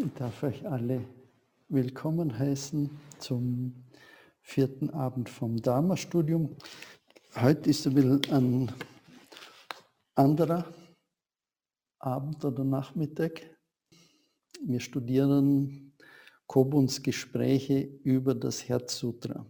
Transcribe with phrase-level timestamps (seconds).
[0.00, 1.04] Ich darf euch alle
[1.68, 3.74] willkommen heißen zum
[4.40, 6.54] vierten Abend vom Dharma-Studium.
[7.34, 8.72] Heute ist ein bisschen ein
[10.14, 10.72] anderer
[11.98, 13.42] Abend oder Nachmittag.
[14.64, 15.94] Wir studieren
[16.46, 19.46] Kobuns Gespräche über das Herzsutra.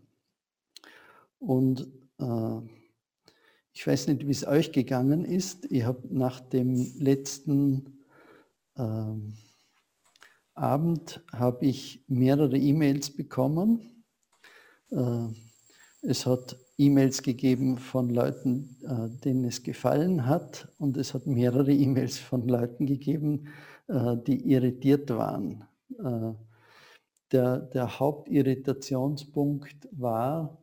[1.39, 2.61] Und äh,
[3.73, 5.71] ich weiß nicht, wie es euch gegangen ist.
[5.71, 8.03] Ich habe nach dem letzten
[8.77, 9.13] äh,
[10.59, 14.05] Abend habe ich mehrere E-Mails bekommen.
[14.91, 15.29] Äh,
[16.03, 21.73] es hat E-Mails gegeben von Leuten, äh, denen es gefallen hat und es hat mehrere
[21.73, 23.49] E-Mails von Leuten gegeben,
[23.89, 25.65] äh, die irritiert waren.
[27.33, 30.63] Der, der Hauptirritationspunkt war,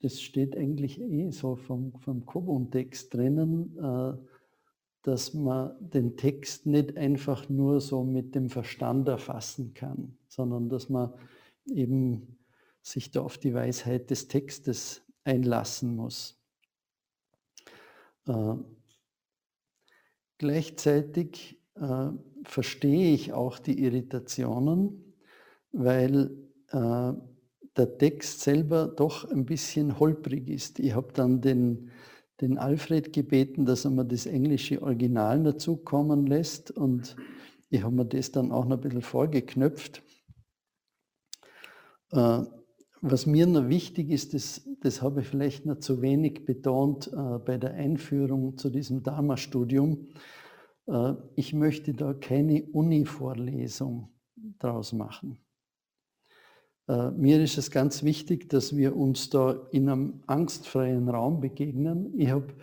[0.00, 3.76] das steht eigentlich eh so vom, vom Kobun-Text drinnen,
[5.06, 10.88] dass man den Text nicht einfach nur so mit dem Verstand erfassen kann, sondern dass
[10.88, 11.12] man
[11.66, 12.38] eben
[12.82, 16.42] sich da auf die Weisheit des Textes einlassen muss.
[18.26, 18.54] Äh,
[20.38, 22.08] gleichzeitig äh,
[22.42, 25.14] verstehe ich auch die Irritationen,
[25.70, 26.36] weil
[26.70, 27.12] äh,
[27.76, 30.80] der Text selber doch ein bisschen holprig ist.
[30.80, 31.92] Ich habe dann den
[32.40, 37.16] den Alfred gebeten, dass er mir das englische Original dazu kommen lässt und
[37.70, 40.02] ich habe mir das dann auch noch ein bisschen vorgeknöpft.
[42.12, 42.42] Äh,
[43.02, 47.38] was mir noch wichtig ist, das, das habe ich vielleicht noch zu wenig betont äh,
[47.38, 50.08] bei der Einführung zu diesem Dharma-Studium.
[50.86, 54.10] Äh, ich möchte da keine Uni-Vorlesung
[54.58, 55.38] draus machen.
[56.88, 62.12] Äh, mir ist es ganz wichtig, dass wir uns da in einem angstfreien Raum begegnen.
[62.18, 62.54] Ich habe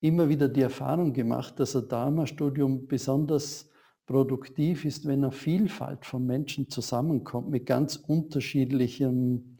[0.00, 3.70] immer wieder die Erfahrung gemacht, dass ein Dharma-Studium besonders
[4.06, 9.58] produktiv ist, wenn eine Vielfalt von Menschen zusammenkommt mit ganz unterschiedlichem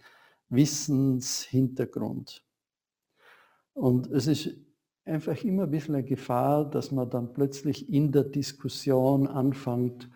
[0.49, 2.43] Wissenshintergrund.
[3.75, 4.57] Und es ist
[5.05, 10.09] einfach immer ein bisschen eine Gefahr, dass man dann plötzlich in der Diskussion anfängt,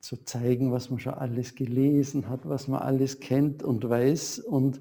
[0.00, 4.40] zu zeigen, was man schon alles gelesen hat, was man alles kennt und weiß.
[4.40, 4.80] Und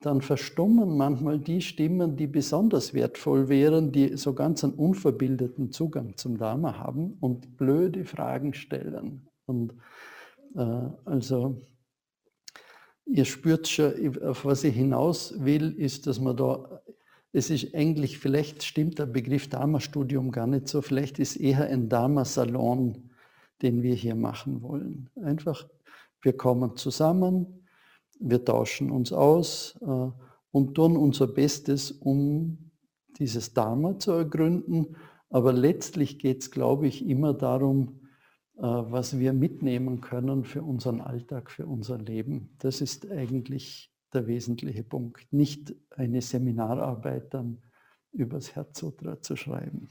[0.00, 6.16] dann verstummen manchmal die Stimmen, die besonders wertvoll wären, die so ganz einen unverbildeten Zugang
[6.16, 9.28] zum Dharma haben und blöde Fragen stellen.
[9.46, 9.74] Und
[10.56, 11.62] äh, also
[13.06, 16.82] ihr spürt schon, auf was ich hinaus will, ist, dass man da,
[17.32, 21.88] es ist eigentlich, vielleicht stimmt der Begriff Dharma-Studium gar nicht so, vielleicht ist eher ein
[21.88, 23.10] Dharma-Salon
[23.64, 25.10] den wir hier machen wollen.
[25.16, 25.66] Einfach,
[26.22, 27.66] wir kommen zusammen,
[28.20, 30.10] wir tauschen uns aus äh,
[30.52, 32.70] und tun unser Bestes, um
[33.18, 34.96] dieses Dharma zu ergründen.
[35.30, 38.00] Aber letztlich geht es, glaube ich, immer darum,
[38.56, 42.54] äh, was wir mitnehmen können für unseren Alltag, für unser Leben.
[42.58, 45.26] Das ist eigentlich der wesentliche Punkt.
[45.32, 47.62] Nicht eine Seminararbeit dann
[48.12, 49.88] übers Herzsutra zu schreiben.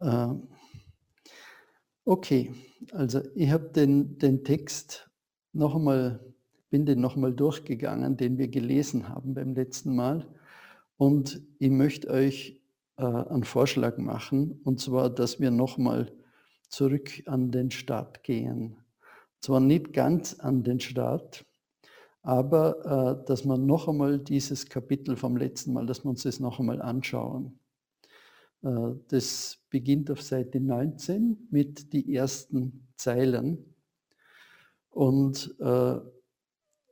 [0.00, 0.34] Äh,
[2.10, 2.52] Okay,
[2.90, 5.08] also ich habe den, den Text
[5.52, 6.18] noch einmal,
[6.68, 10.26] bin den noch einmal durchgegangen, den wir gelesen haben beim letzten Mal.
[10.96, 12.60] Und ich möchte euch
[12.96, 16.10] äh, einen Vorschlag machen, und zwar, dass wir noch mal
[16.68, 18.78] zurück an den Start gehen.
[19.40, 21.46] Zwar nicht ganz an den Start,
[22.22, 26.40] aber äh, dass wir noch einmal dieses Kapitel vom letzten Mal, dass wir uns das
[26.40, 27.59] noch einmal anschauen.
[28.62, 33.74] Äh, das beginnt auf Seite 19 mit die ersten Zeilen.
[34.90, 35.98] Und äh,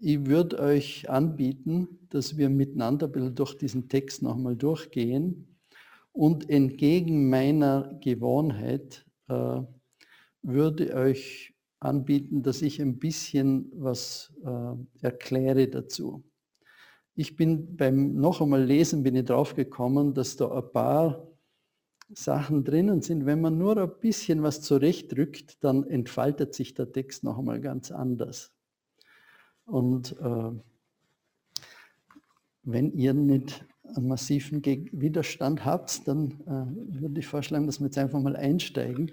[0.01, 5.59] ich würde euch anbieten, dass wir miteinander durch diesen Text nochmal durchgehen.
[6.13, 9.61] Und entgegen meiner Gewohnheit äh,
[10.43, 16.25] würde euch anbieten, dass ich ein bisschen was äh, erkläre dazu.
[17.15, 21.28] Ich bin beim noch einmal Lesen bin ich drauf gekommen, dass da ein paar
[22.15, 27.25] Sachen drinnen sind, wenn man nur ein bisschen was zurechtrückt, dann entfaltet sich der Text
[27.25, 28.53] noch einmal ganz anders.
[29.67, 30.51] Und äh,
[32.63, 37.99] wenn ihr nicht einen massiven Widerstand habt, dann äh, würde ich vorschlagen, dass wir jetzt
[37.99, 39.13] einfach mal einsteigen.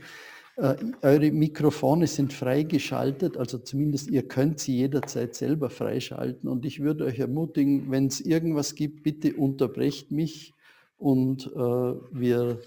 [0.57, 6.49] Äh, eure Mikrofone sind freigeschaltet, also zumindest ihr könnt sie jederzeit selber freischalten.
[6.49, 10.53] Und ich würde euch ermutigen, wenn es irgendwas gibt, bitte unterbrecht mich
[10.97, 12.59] und äh, wir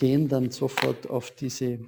[0.00, 1.78] gehen dann sofort auf diese äh,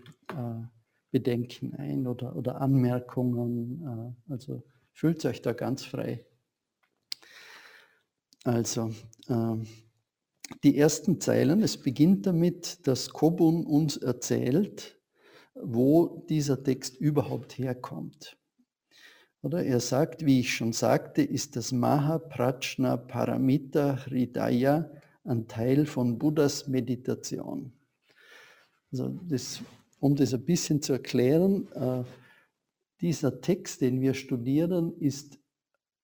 [1.10, 4.14] Bedenken ein oder, oder Anmerkungen.
[4.28, 4.62] Äh, also
[4.92, 6.24] fühlt euch da ganz frei.
[8.44, 8.92] Also,
[9.28, 9.56] äh,
[10.62, 15.00] die ersten Zeilen, es beginnt damit, dass Kobun uns erzählt,
[15.54, 18.36] wo dieser Text überhaupt herkommt.
[19.40, 24.90] Oder er sagt, wie ich schon sagte, ist das Mahaprajna Paramita Hridaya
[25.24, 27.72] ein Teil von Buddhas Meditation.
[28.92, 29.62] Also das,
[30.00, 32.04] um das ein bisschen zu erklären, äh,
[33.00, 35.38] dieser Text, den wir studieren, ist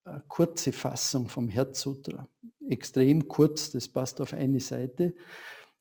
[0.04, 2.28] eine kurze Fassung vom Herzsutra.
[2.68, 5.14] Extrem kurz, das passt auf eine Seite.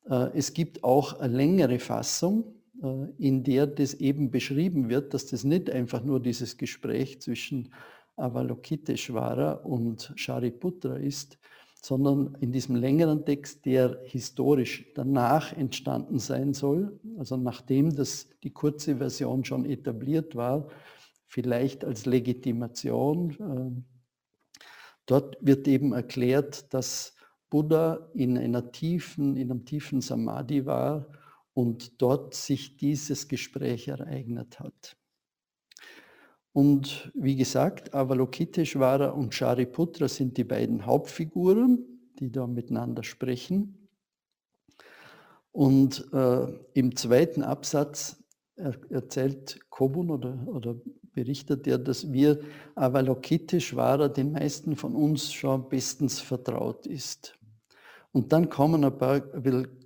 [0.08, 5.26] Äh, es gibt auch eine längere Fassung, äh, in der das eben beschrieben wird, dass
[5.26, 7.72] das nicht einfach nur dieses Gespräch zwischen
[8.16, 11.38] Avalokiteshvara und Shariputra ist,
[11.82, 18.52] sondern in diesem längeren Text, der historisch danach entstanden sein soll, also nachdem das die
[18.52, 20.68] kurze Version schon etabliert war,
[21.26, 23.30] vielleicht als Legitimation.
[23.30, 24.62] Äh,
[25.06, 27.14] dort wird eben erklärt, dass
[27.50, 31.06] Buddha in einer tiefen, in einem tiefen Samadhi war
[31.54, 34.97] und dort sich dieses Gespräch ereignet hat.
[36.58, 41.84] Und wie gesagt, Avalokiteshvara und Shariputra sind die beiden Hauptfiguren,
[42.18, 43.88] die da miteinander sprechen.
[45.52, 48.24] Und äh, im zweiten Absatz
[48.56, 50.74] erzählt Kobun oder, oder
[51.12, 52.40] berichtet er, dass wir
[52.74, 57.38] Avalokiteshvara den meisten von uns schon bestens vertraut ist.
[58.10, 59.20] Und dann kommen ein paar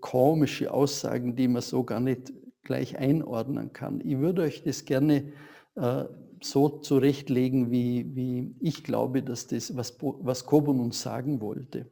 [0.01, 2.33] komische Aussagen, die man so gar nicht
[2.63, 4.01] gleich einordnen kann.
[4.01, 5.35] Ich würde euch das gerne
[5.75, 6.05] äh,
[6.45, 11.87] so zurechtlegen, wie, wie ich glaube, dass das, was, was Kobun uns sagen wollte.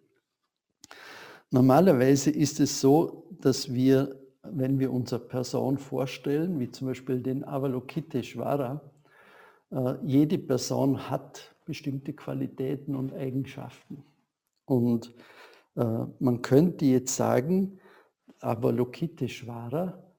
[1.50, 7.44] Normalerweise ist es so, dass wir, wenn wir unsere Person vorstellen, wie zum Beispiel den
[7.44, 8.80] Avalokiteshvara,
[9.72, 14.04] äh, jede Person hat bestimmte Qualitäten und Eigenschaften.
[14.64, 15.12] Und
[15.76, 15.84] äh,
[16.18, 17.78] man könnte jetzt sagen,
[18.40, 20.09] Avalokiteshvara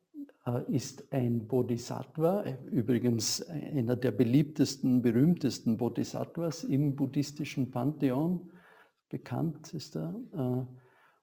[0.69, 8.51] ist ein Bodhisattva, übrigens einer der beliebtesten, berühmtesten Bodhisattvas im buddhistischen Pantheon,
[9.09, 10.15] bekannt ist er.
[10.33, 10.65] Äh,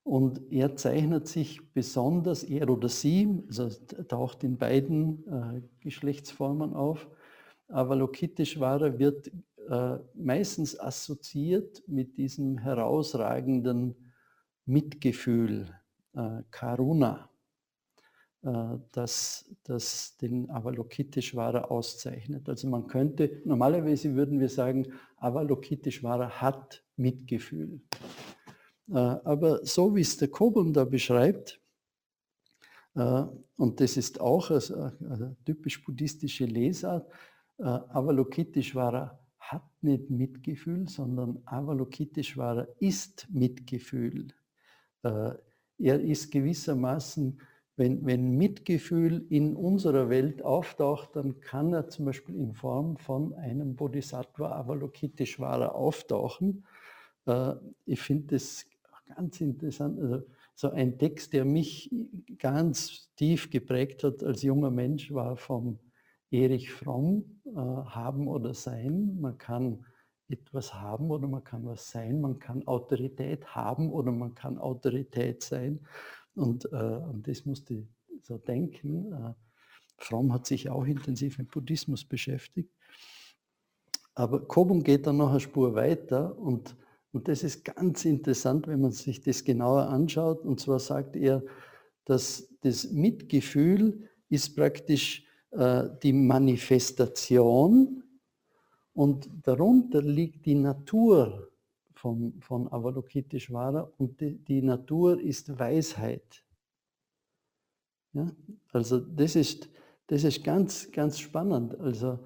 [0.04, 3.68] und er zeichnet sich besonders, er oder sie, also
[4.08, 7.06] taucht in beiden Geschlechtsformen auf,
[7.68, 9.30] Avalokiteshvara wird
[10.14, 13.96] meistens assoziiert mit diesem herausragenden
[14.68, 15.66] Mitgefühl,
[16.14, 17.27] äh, Karuna, äh,
[18.40, 22.48] das, das den Avalokiteshvara auszeichnet.
[22.48, 27.80] Also man könnte, normalerweise würden wir sagen, Avalokiteshvara hat Mitgefühl.
[28.90, 31.60] Äh, aber so wie es der Kobun da beschreibt,
[32.94, 33.24] äh,
[33.56, 37.10] und das ist auch eine typisch buddhistische Lesart,
[37.58, 44.28] äh, Avalokiteshvara hat nicht Mitgefühl, sondern Avalokiteshvara ist Mitgefühl.
[45.02, 45.32] Äh,
[45.80, 47.40] er ist gewissermaßen,
[47.78, 53.32] wenn, wenn Mitgefühl in unserer Welt auftaucht, dann kann er zum Beispiel in Form von
[53.34, 56.66] einem Bodhisattva Avalokiteshvara auftauchen.
[57.26, 57.54] Äh,
[57.86, 58.66] ich finde das
[59.14, 60.00] ganz interessant.
[60.00, 60.22] Also
[60.56, 61.88] so ein Text, der mich
[62.38, 65.78] ganz tief geprägt hat als junger Mensch, war vom
[66.32, 69.18] Erich Fromm, äh, Haben oder Sein.
[69.20, 69.84] Man kann
[70.28, 75.42] etwas haben oder man kann was sein, man kann Autorität haben oder man kann Autorität
[75.42, 75.80] sein.
[76.38, 77.88] Und äh, an das musste ich
[78.22, 79.12] so denken.
[79.12, 79.34] Äh,
[79.98, 82.72] Fromm hat sich auch intensiv mit Buddhismus beschäftigt.
[84.14, 86.76] Aber Kobun geht dann noch eine Spur weiter und,
[87.12, 90.44] und das ist ganz interessant, wenn man sich das genauer anschaut.
[90.44, 91.42] Und zwar sagt er,
[92.04, 98.02] dass das Mitgefühl ist praktisch äh, die Manifestation
[98.92, 101.50] und darunter liegt die Natur
[101.98, 106.44] von, von Avalokiteshvara und die, die Natur ist Weisheit.
[108.12, 108.30] Ja?
[108.72, 109.68] Also das ist,
[110.06, 111.78] das ist ganz, ganz spannend.
[111.80, 112.20] Also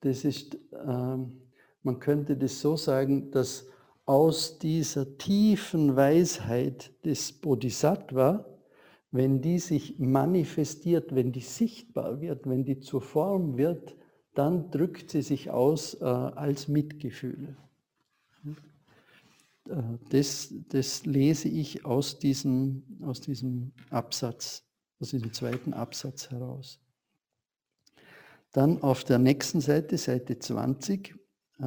[0.00, 1.42] das ist, ähm,
[1.82, 3.66] man könnte das so sagen, dass
[4.04, 8.46] aus dieser tiefen Weisheit des Bodhisattva,
[9.10, 13.96] wenn die sich manifestiert, wenn die sichtbar wird, wenn die zur Form wird,
[14.34, 17.56] dann drückt sie sich aus äh, als Mitgefühl.
[19.68, 24.64] Äh, das, das, lese ich aus diesem, aus diesem Absatz,
[25.00, 26.80] aus diesem zweiten Absatz heraus.
[28.52, 31.14] Dann auf der nächsten Seite, Seite 20,
[31.58, 31.64] äh,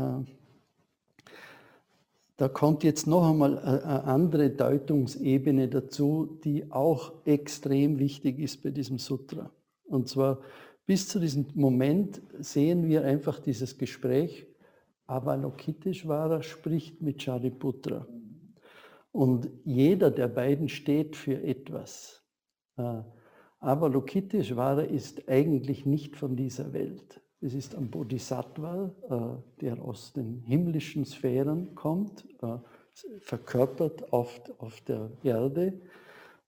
[2.38, 8.72] da kommt jetzt noch einmal eine andere Deutungsebene dazu, die auch extrem wichtig ist bei
[8.72, 9.52] diesem Sutra.
[9.84, 10.40] Und zwar
[10.86, 14.48] bis zu diesem Moment sehen wir einfach dieses Gespräch.
[15.10, 18.08] Avalokiteshvara spricht mit Shariputra.
[19.12, 22.24] Und jeder der beiden steht für etwas.
[23.60, 27.22] Avalokiteshvara ist eigentlich nicht von dieser Welt.
[27.42, 32.58] Es ist ein Bodhisattva, äh, der aus den himmlischen Sphären kommt, äh,
[33.22, 35.80] verkörpert auf, auf der Erde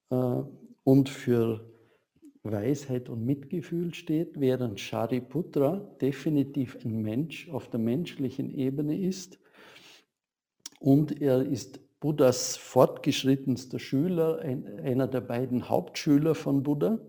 [0.09, 0.43] äh,
[0.83, 1.70] und für
[2.43, 9.39] Weisheit und Mitgefühl steht, während Shariputra definitiv ein Mensch auf der menschlichen Ebene ist
[10.79, 17.00] und er ist Buddhas fortgeschrittenster Schüler, ein, einer der beiden Hauptschüler von Buddha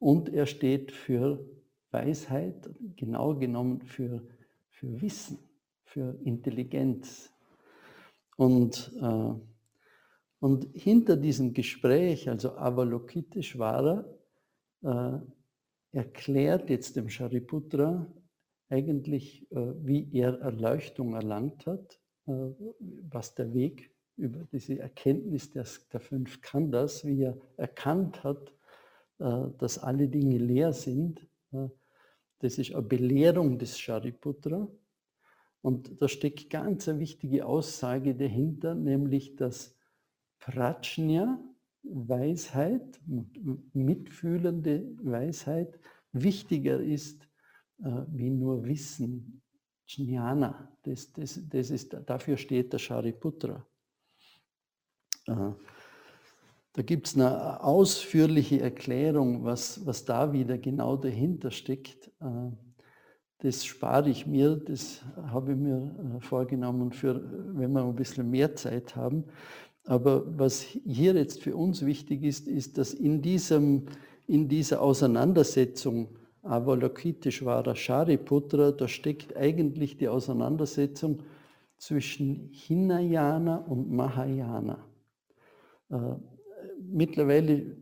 [0.00, 1.48] und er steht für
[1.92, 4.22] Weisheit, genau genommen für,
[4.70, 5.38] für Wissen,
[5.84, 7.30] für Intelligenz.
[8.36, 9.34] Und, äh,
[10.40, 14.04] und hinter diesem Gespräch, also Avalokiteshvara,
[14.82, 15.18] äh,
[15.92, 18.06] erklärt jetzt dem Shariputra
[18.68, 22.32] eigentlich, äh, wie er Erleuchtung erlangt hat, äh,
[23.10, 28.52] was der Weg über diese Erkenntnis der, der fünf Khandas, wie er erkannt hat,
[29.18, 31.26] äh, dass alle Dinge leer sind.
[31.52, 31.68] Äh,
[32.40, 34.68] das ist eine Belehrung des Shariputra.
[35.60, 39.76] Und da steckt ganz eine wichtige Aussage dahinter, nämlich dass
[40.40, 41.38] Prajna,
[41.82, 43.00] Weisheit,
[43.72, 45.78] mitfühlende Weisheit,
[46.12, 47.28] wichtiger ist
[47.82, 49.42] äh, wie nur Wissen,
[49.86, 50.68] Jnana.
[50.82, 53.66] Das, das, das ist, dafür steht der Shariputra.
[55.26, 55.52] Äh,
[56.74, 62.08] da gibt es eine ausführliche Erklärung, was, was da wieder genau dahinter steckt.
[62.20, 62.50] Äh,
[63.38, 67.20] das spare ich mir, das habe ich mir äh, vorgenommen, für,
[67.56, 69.24] wenn wir ein bisschen mehr Zeit haben.
[69.84, 73.86] Aber was hier jetzt für uns wichtig ist, ist, dass in, diesem,
[74.26, 76.08] in dieser Auseinandersetzung
[76.42, 81.22] Avalokiteshvara Shariputra, da steckt eigentlich die Auseinandersetzung
[81.78, 84.84] zwischen Hinayana und Mahayana.
[85.90, 85.96] Äh,
[86.80, 87.76] mittlerweile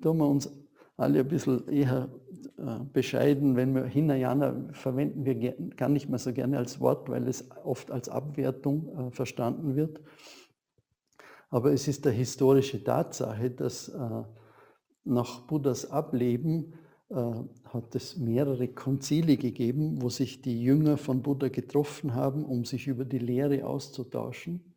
[0.00, 0.50] tun wir uns
[0.96, 2.08] alle ein bisschen eher
[2.58, 7.28] äh, bescheiden, wenn wir Hinayana verwenden wir gar nicht mehr so gerne als Wort, weil
[7.28, 10.00] es oft als Abwertung äh, verstanden wird.
[11.56, 14.22] Aber es ist eine historische Tatsache, dass äh,
[15.04, 16.74] nach Buddhas Ableben
[17.08, 22.88] hat es mehrere Konzile gegeben, wo sich die Jünger von Buddha getroffen haben, um sich
[22.88, 24.74] über die Lehre auszutauschen.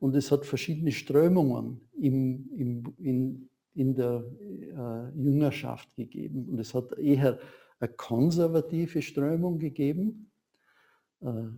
[0.00, 6.48] Und es hat verschiedene Strömungen im, im, in, in der äh, Jüngerschaft gegeben.
[6.48, 7.38] Und es hat eher
[7.80, 10.30] eine konservative Strömung gegeben,
[11.20, 11.48] äh,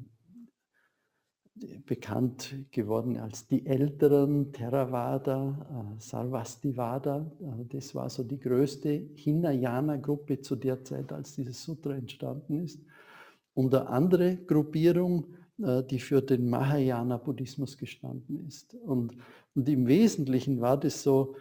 [1.87, 7.31] bekannt geworden als die Älteren, Theravada, äh, Sarvastivada.
[7.41, 12.81] Äh, das war so die größte Hinayana-Gruppe zu der Zeit, als dieses Sutra entstanden ist.
[13.55, 15.27] Und eine andere Gruppierung,
[15.63, 18.75] äh, die für den Mahayana-Buddhismus gestanden ist.
[18.75, 19.17] Und,
[19.55, 21.37] und im Wesentlichen war das so,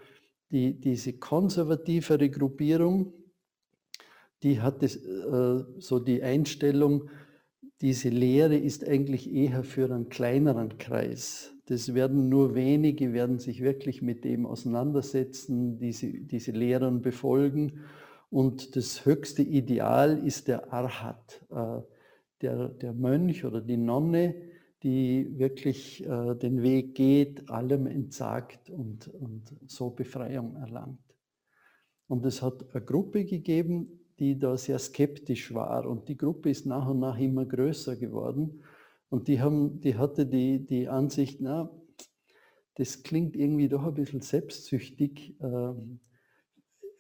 [0.52, 3.12] die, diese konservativere Gruppierung,
[4.44, 7.10] die hatte äh, so die Einstellung,
[7.82, 11.54] diese Lehre ist eigentlich eher für einen kleineren Kreis.
[11.66, 17.82] Das werden nur wenige, werden sich wirklich mit dem auseinandersetzen, diese, diese Lehren befolgen.
[18.30, 21.82] Und das höchste Ideal ist der Arhat, äh,
[22.42, 24.36] der, der Mönch oder die Nonne,
[24.84, 31.00] die wirklich äh, den Weg geht, allem entsagt und, und so Befreiung erlangt.
[32.08, 35.86] Und es hat eine Gruppe gegeben, die da sehr skeptisch war.
[35.86, 38.62] Und die Gruppe ist nach und nach immer größer geworden.
[39.10, 41.70] Und die, haben, die hatte die, die Ansicht, na,
[42.76, 45.36] das klingt irgendwie doch ein bisschen selbstsüchtig.
[45.42, 46.00] Ähm,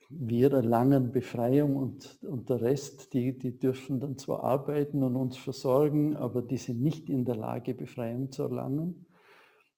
[0.09, 5.35] wir erlangen Befreiung und, und der Rest, die, die dürfen dann zwar arbeiten und uns
[5.35, 9.05] versorgen, aber die sind nicht in der Lage, Befreiung zu erlangen.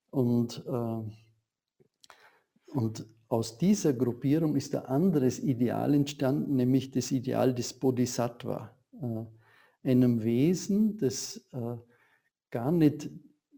[0.09, 1.01] Und, äh,
[2.75, 9.89] und aus dieser Gruppierung ist ein anderes Ideal entstanden, nämlich das Ideal des Bodhisattva, äh,
[9.89, 11.75] einem Wesen, das äh,
[12.51, 13.09] gar nicht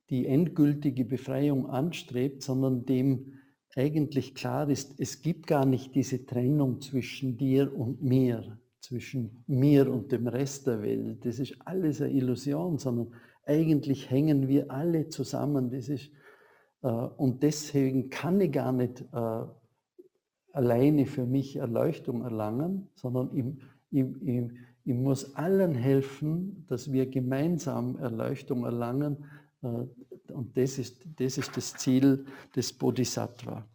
[0.09, 3.33] die endgültige Befreiung anstrebt, sondern dem
[3.75, 9.91] eigentlich klar ist, es gibt gar nicht diese Trennung zwischen dir und mir, zwischen mir
[9.91, 11.23] und dem Rest der Welt.
[11.25, 13.13] Das ist alles eine Illusion, sondern
[13.45, 15.69] eigentlich hängen wir alle zusammen.
[15.69, 16.09] Das ist,
[16.81, 19.41] äh, und deswegen kann ich gar nicht äh,
[20.51, 23.45] alleine für mich Erleuchtung erlangen, sondern ich,
[23.91, 24.51] ich, ich,
[24.85, 29.25] ich muss allen helfen, dass wir gemeinsam Erleuchtung erlangen
[29.61, 29.85] äh,
[30.33, 32.25] und das ist, das ist das Ziel
[32.55, 33.67] des Bodhisattva.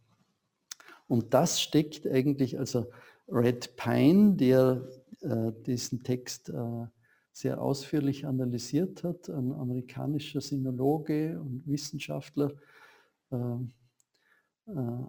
[1.07, 2.87] Und das steckt eigentlich, also
[3.29, 4.89] Red Pine, der
[5.21, 6.87] äh, diesen Text äh,
[7.33, 12.53] sehr ausführlich analysiert hat, ein amerikanischer Sinologe und Wissenschaftler,
[13.31, 13.37] äh,
[14.67, 15.05] äh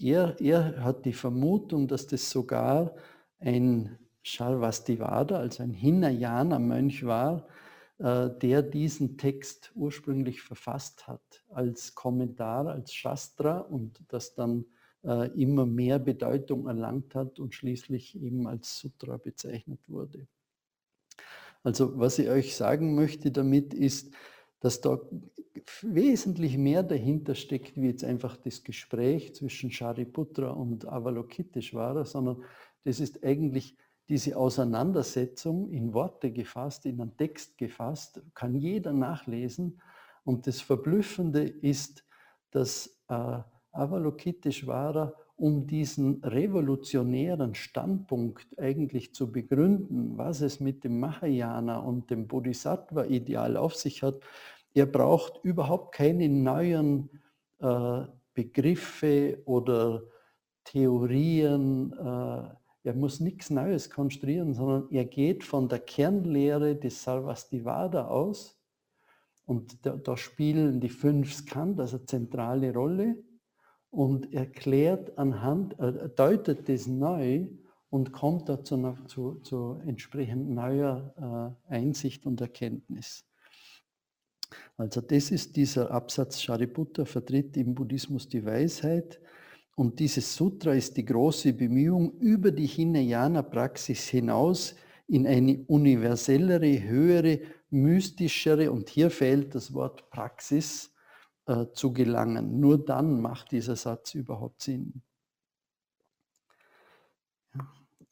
[0.00, 2.94] er, er hat die Vermutung, dass das sogar
[3.40, 7.46] ein Sharvastivada, also ein Hinayana-Mönch war,
[7.98, 14.66] äh, der diesen Text ursprünglich verfasst hat als Kommentar, als Shastra und das dann
[15.04, 20.26] äh, immer mehr Bedeutung erlangt hat und schließlich eben als Sutra bezeichnet wurde.
[21.62, 24.14] Also was ich euch sagen möchte damit ist,
[24.60, 24.98] dass da
[25.82, 32.42] wesentlich mehr dahinter steckt, wie jetzt einfach das Gespräch zwischen Shariputra und Avalokiteshvara, sondern
[32.84, 33.76] das ist eigentlich
[34.08, 39.80] diese Auseinandersetzung in Worte gefasst, in einen Text gefasst, kann jeder nachlesen.
[40.24, 42.04] Und das Verblüffende ist,
[42.50, 43.40] dass äh,
[43.72, 52.26] Avalokiteshvara, um diesen revolutionären Standpunkt eigentlich zu begründen, was es mit dem Mahayana und dem
[52.26, 54.20] Bodhisattva-Ideal auf sich hat,
[54.74, 57.08] er braucht überhaupt keine neuen
[57.60, 58.00] äh,
[58.34, 60.02] Begriffe oder
[60.64, 61.92] Theorien.
[61.92, 68.60] Äh, er muss nichts Neues konstruieren, sondern er geht von der Kernlehre des Sarvastivada aus.
[69.46, 73.22] Und da, da spielen die fünf Skandhas eine zentrale Rolle
[73.90, 77.46] und erklärt anhand, äh, deutet das neu
[77.90, 83.24] und kommt da zu, zu, zu entsprechend neuer äh, Einsicht und Erkenntnis.
[84.76, 89.20] Also das ist dieser Absatz, Shariputra vertritt im Buddhismus die Weisheit
[89.78, 94.74] und dieses Sutra ist die große Bemühung, über die Hinayana-Praxis hinaus
[95.06, 97.38] in eine universellere, höhere,
[97.70, 100.92] mystischere, und hier fehlt das Wort Praxis,
[101.48, 102.60] äh, zu gelangen.
[102.60, 105.02] Nur dann macht dieser Satz überhaupt Sinn.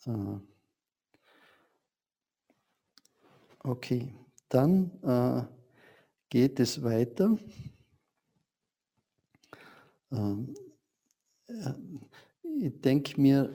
[0.07, 0.39] Äh,
[3.63, 4.15] okay,
[4.49, 5.45] dann äh,
[6.31, 7.37] geht es weiter.
[10.11, 10.55] Ähm,
[11.47, 11.73] äh,
[12.59, 13.53] ich denke mir,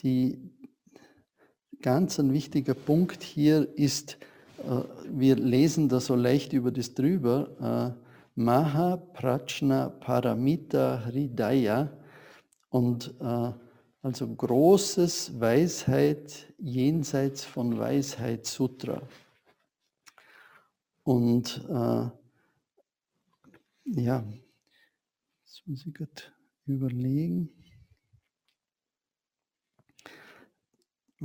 [0.00, 0.53] die,
[1.84, 4.16] ganz ein wichtiger Punkt hier ist,
[4.58, 7.94] äh, wir lesen da so leicht über das drüber,
[8.34, 11.92] Maha Prachna Paramita Hridaya
[12.70, 19.02] und also großes Weisheit jenseits von Weisheit Sutra.
[21.02, 22.08] Und äh,
[23.84, 24.24] ja,
[25.44, 26.22] jetzt muss ich gerade
[26.66, 27.50] überlegen.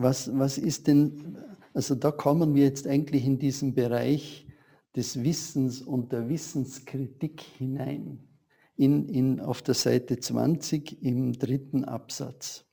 [0.01, 1.37] Was, was ist denn,
[1.73, 4.47] also da kommen wir jetzt eigentlich in diesen Bereich
[4.95, 8.19] des Wissens und der Wissenskritik hinein,
[8.77, 12.63] in, in, auf der Seite 20 im dritten Absatz.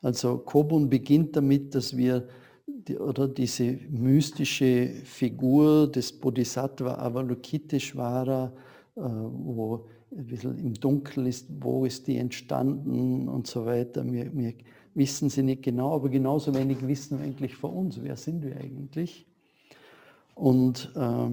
[0.00, 2.26] Also Kobun beginnt damit, dass wir
[2.66, 8.52] die, oder diese mystische Figur des Bodhisattva Avalokiteshvara,
[8.96, 14.04] äh, wo ein bisschen im Dunkeln ist, wo ist die entstanden und so weiter.
[14.04, 14.54] Wir, wir
[14.94, 18.02] wissen sie nicht genau, aber genauso wenig wissen wir eigentlich von uns.
[18.02, 19.26] Wer sind wir eigentlich?
[20.34, 21.30] Und, äh,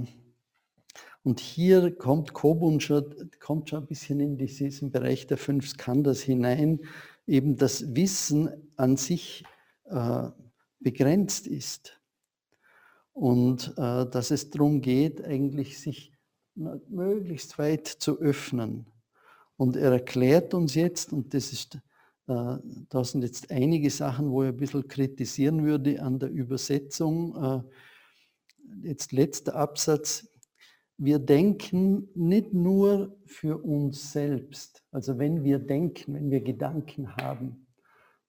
[1.24, 6.22] und hier kommt Kobun schon, kommt schon ein bisschen in diesen Bereich der fünf Skandhas
[6.22, 6.80] hinein,
[7.28, 9.44] eben das Wissen an sich
[9.86, 10.30] äh,
[10.80, 12.00] begrenzt ist.
[13.14, 16.14] Und äh, dass es darum geht, eigentlich sich
[16.56, 18.86] möglichst weit zu öffnen.
[19.58, 21.80] Und er erklärt uns jetzt, und das ist,
[22.30, 22.58] äh,
[22.90, 27.36] da sind jetzt einige Sachen, wo er ein bisschen kritisieren würde an der Übersetzung.
[27.36, 30.28] Äh, jetzt letzter Absatz.
[30.98, 34.84] Wir denken nicht nur für uns selbst.
[34.92, 37.68] Also wenn wir denken, wenn wir Gedanken haben,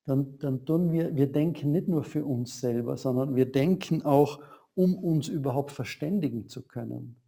[0.06, 4.40] dann, dann tun wir, wir denken nicht nur für uns selber, sondern wir denken auch,
[4.74, 7.19] um uns überhaupt verständigen zu können.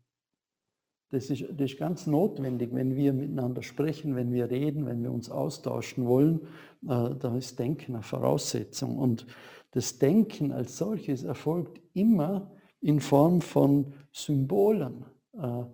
[1.13, 5.13] Das ist, das ist ganz notwendig, wenn wir miteinander sprechen, wenn wir reden, wenn wir
[5.13, 6.41] uns austauschen wollen,
[6.89, 8.97] äh, dann ist Denken eine Voraussetzung.
[8.97, 9.27] Und
[9.73, 15.05] das Denken als solches erfolgt immer in Form von Symbolen.
[15.35, 15.65] Äh,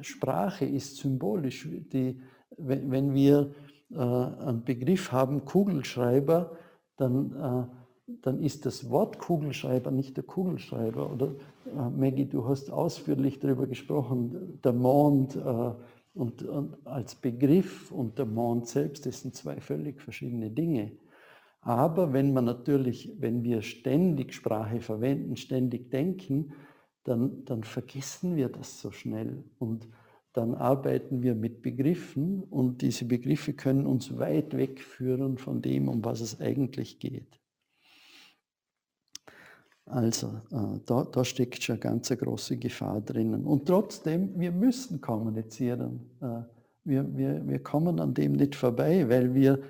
[0.00, 1.68] Sprache ist symbolisch.
[1.92, 2.20] Die,
[2.56, 3.52] wenn, wir
[3.90, 6.56] äh, einen Begriff haben, Kugelschreiber,
[6.96, 11.12] dann, äh, dann ist das Wort Kugelschreiber nicht der Kugelschreiber.
[11.12, 15.72] Oder äh, Maggie, du hast ausführlich darüber gesprochen, der Mond äh,
[16.14, 20.92] und, und, als Begriff und der Mond selbst, das sind zwei völlig verschiedene Dinge.
[21.60, 26.52] Aber wenn man natürlich, wenn wir ständig Sprache verwenden, ständig denken,
[27.04, 29.44] dann, dann vergessen wir das so schnell.
[29.58, 29.88] Und
[30.32, 36.04] dann arbeiten wir mit Begriffen und diese Begriffe können uns weit wegführen von dem, um
[36.04, 37.40] was es eigentlich geht.
[39.90, 43.44] Also äh, da, da steckt schon eine ganz große Gefahr drinnen.
[43.46, 46.10] Und trotzdem, wir müssen kommunizieren.
[46.20, 46.42] Äh,
[46.84, 49.62] wir, wir, wir kommen an dem nicht vorbei, weil wir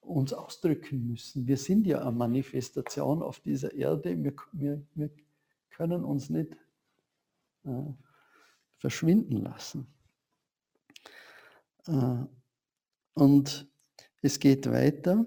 [0.00, 1.46] uns ausdrücken müssen.
[1.46, 4.22] Wir sind ja eine Manifestation auf dieser Erde.
[4.22, 5.10] Wir, wir, wir
[5.70, 6.56] können uns nicht
[7.64, 7.92] äh,
[8.78, 9.86] verschwinden lassen.
[11.86, 12.24] Äh,
[13.14, 13.68] und
[14.20, 15.24] es geht weiter.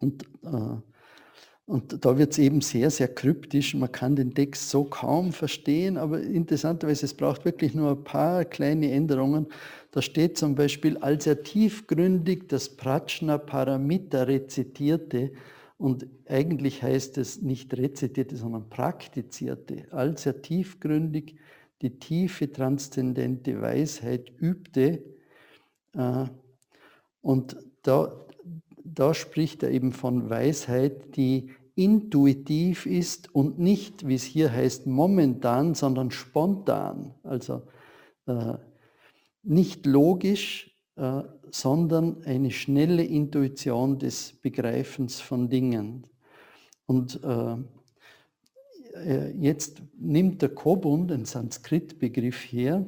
[0.00, 0.76] Und äh,
[1.66, 3.74] und da wird es eben sehr, sehr kryptisch.
[3.74, 8.44] Man kann den Text so kaum verstehen, aber interessanterweise, es braucht wirklich nur ein paar
[8.44, 9.46] kleine Änderungen.
[9.90, 15.32] Da steht zum Beispiel, als er tiefgründig das Prajna Paramita rezitierte,
[15.78, 21.36] und eigentlich heißt es nicht rezitierte, sondern praktizierte, als er tiefgründig
[21.82, 25.02] die tiefe transzendente Weisheit übte.
[25.94, 26.24] Äh,
[27.20, 28.25] und da,
[28.94, 34.86] da spricht er eben von Weisheit, die intuitiv ist und nicht, wie es hier heißt,
[34.86, 37.14] momentan, sondern spontan.
[37.22, 37.62] Also
[38.26, 38.54] äh,
[39.42, 46.06] nicht logisch, äh, sondern eine schnelle Intuition des Begreifens von Dingen.
[46.86, 47.56] Und äh,
[48.94, 52.86] äh jetzt nimmt der Kobun den Sanskrit-Begriff her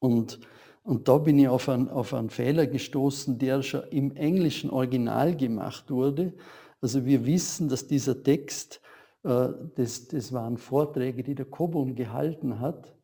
[0.00, 0.40] und
[0.84, 5.34] und da bin ich auf einen, auf einen Fehler gestoßen, der schon im englischen Original
[5.34, 6.34] gemacht wurde.
[6.82, 8.82] Also wir wissen, dass dieser Text,
[9.22, 12.94] äh, das, das waren Vorträge, die der Kobun gehalten hat.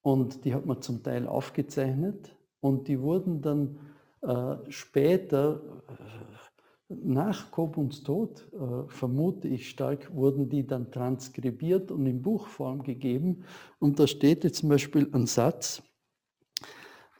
[0.00, 2.36] Und die hat man zum Teil aufgezeichnet.
[2.60, 3.80] Und die wurden dann
[4.22, 12.06] äh, später, äh, nach Kobuns Tod, äh, vermute ich stark, wurden die dann transkribiert und
[12.06, 13.44] in Buchform gegeben.
[13.80, 15.82] Und da steht jetzt zum Beispiel ein Satz,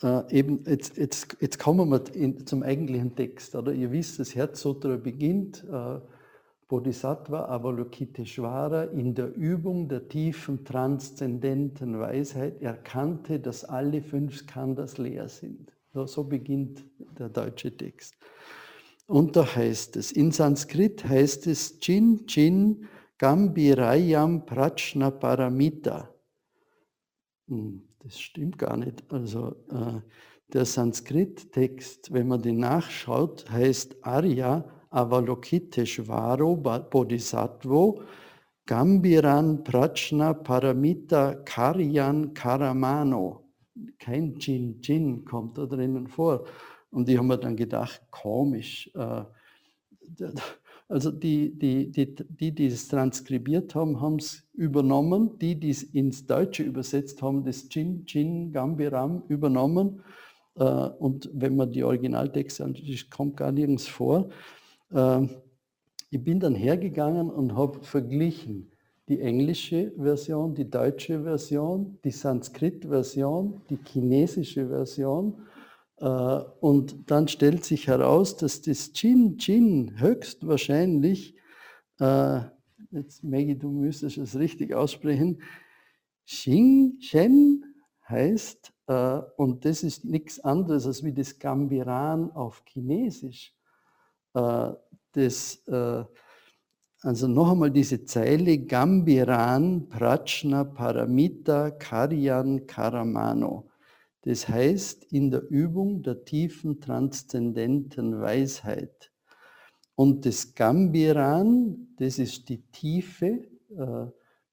[0.03, 3.55] äh, eben, jetzt, jetzt, jetzt kommen wir in, zum eigentlichen Text.
[3.55, 3.73] Oder?
[3.73, 6.01] Ihr wisst, das Herzsutra beginnt, äh,
[6.69, 15.29] Bodhisattva Avalokiteshvara in der Übung der tiefen transzendenten Weisheit erkannte, dass alle fünf Skandhas leer
[15.29, 15.73] sind.
[15.95, 16.85] So, so beginnt
[17.19, 18.15] der deutsche Text.
[19.07, 26.15] Und da heißt es, in Sanskrit heißt es Chin Chin Gambirayam Prachna Paramita.
[28.09, 29.05] Das stimmt gar nicht.
[29.13, 30.01] Also äh,
[30.55, 38.01] der Sanskrit-Text, wenn man den nachschaut, heißt Arya Avalokiteshvaro Bodhisattvo
[38.65, 43.51] Gambiran Prachna Paramita Karyan Karamano.
[43.99, 46.47] Kein Jin Jin kommt da drinnen vor.
[46.91, 48.91] Und ich habe mir dann gedacht, komisch.
[48.95, 49.25] Äh,
[50.89, 55.39] also die, die, die, die, die es transkribiert haben, haben es übernommen.
[55.39, 60.03] Die, die es ins Deutsche übersetzt haben, das Chin, Chin, Gambiram übernommen.
[60.57, 64.31] Äh, und wenn man die Originaltexte anschaut, kommt gar nirgends vor.
[64.91, 65.27] Äh,
[66.11, 68.73] ich bin dann hergegangen und habe verglichen
[69.09, 75.35] die englische Version, die deutsche Version, die Sanskrit-Version, die chinesische Version
[76.01, 81.35] und dann stellt sich heraus, dass das Jin Jin höchstwahrscheinlich,
[81.99, 82.41] äh,
[82.91, 85.43] jetzt Maggie, du müsstest es richtig aussprechen,
[86.27, 87.65] Xing Shen
[88.09, 93.55] heißt, äh, und das ist nichts anderes als wie das Gambiran auf Chinesisch.
[95.13, 95.65] Das,
[97.01, 103.68] also noch einmal diese Zeile Gambiran Prachna Paramita Karyan Karamano.
[104.23, 109.13] Das heißt, in der Übung der tiefen transzendenten Weisheit.
[109.95, 114.07] Und das Gambiran, das ist die Tiefe, äh,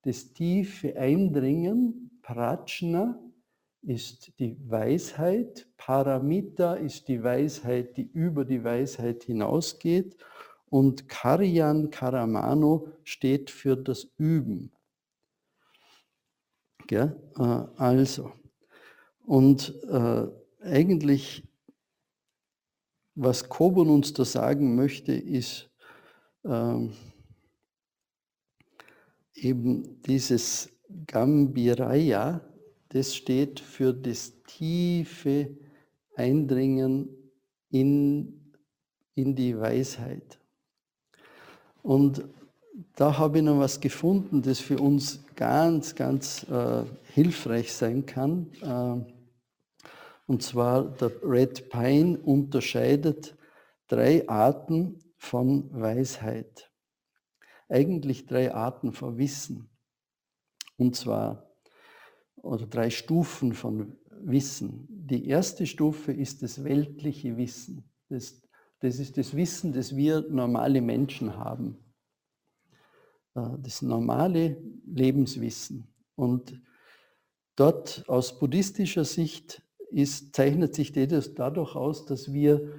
[0.03, 3.19] das tiefe Eindringen, Prajna
[3.81, 10.17] ist die Weisheit, Paramita ist die Weisheit, die über die Weisheit hinausgeht
[10.69, 14.71] und Karyan Karamano steht für das Üben.
[16.89, 17.09] Äh,
[17.77, 18.31] also,
[19.25, 20.27] und äh,
[20.61, 21.43] eigentlich,
[23.15, 25.69] was Kobun uns da sagen möchte, ist
[26.43, 26.87] äh,
[29.33, 30.69] eben dieses
[31.07, 32.41] Gambiraya,
[32.89, 35.57] das steht für das tiefe
[36.15, 37.09] Eindringen
[37.69, 38.53] in,
[39.15, 40.39] in die Weisheit.
[41.81, 42.23] Und
[42.95, 46.83] da habe ich noch was gefunden, das für uns ganz, ganz äh,
[47.13, 48.47] hilfreich sein kann.
[48.61, 49.14] Äh,
[50.27, 53.37] und zwar der Red Pine unterscheidet
[53.87, 56.71] drei Arten von Weisheit.
[57.69, 59.69] Eigentlich drei Arten von Wissen.
[60.77, 61.51] Und zwar,
[62.35, 64.87] oder drei Stufen von Wissen.
[64.89, 67.89] Die erste Stufe ist das weltliche Wissen.
[68.09, 68.41] Das,
[68.79, 71.77] das ist das Wissen, das wir normale Menschen haben.
[73.33, 75.87] das normale Lebenswissen.
[76.15, 76.61] Und
[77.55, 79.64] dort aus buddhistischer Sicht
[79.95, 82.73] ist, zeichnet sich das dadurch aus, dass wir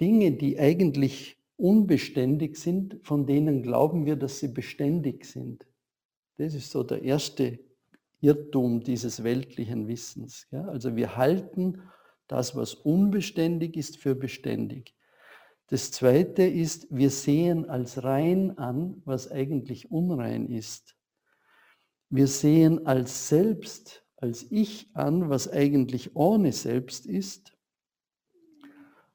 [0.00, 5.66] Dinge, die eigentlich unbeständig sind, von denen glauben wir, dass sie beständig sind.
[6.38, 7.58] Das ist so der erste
[8.20, 10.46] Irrtum dieses weltlichen Wissens.
[10.50, 10.64] Ja?
[10.64, 11.82] Also wir halten
[12.26, 14.94] das, was unbeständig ist, für beständig.
[15.68, 20.96] Das zweite ist, wir sehen als rein an, was eigentlich unrein ist.
[22.08, 27.52] Wir sehen als selbst, als ich an, was eigentlich ohne selbst ist.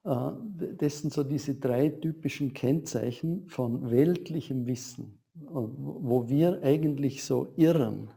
[0.03, 0.31] Äh,
[0.77, 8.09] das sind so diese drei typischen Kennzeichen von weltlichem Wissen, wo wir eigentlich so irren.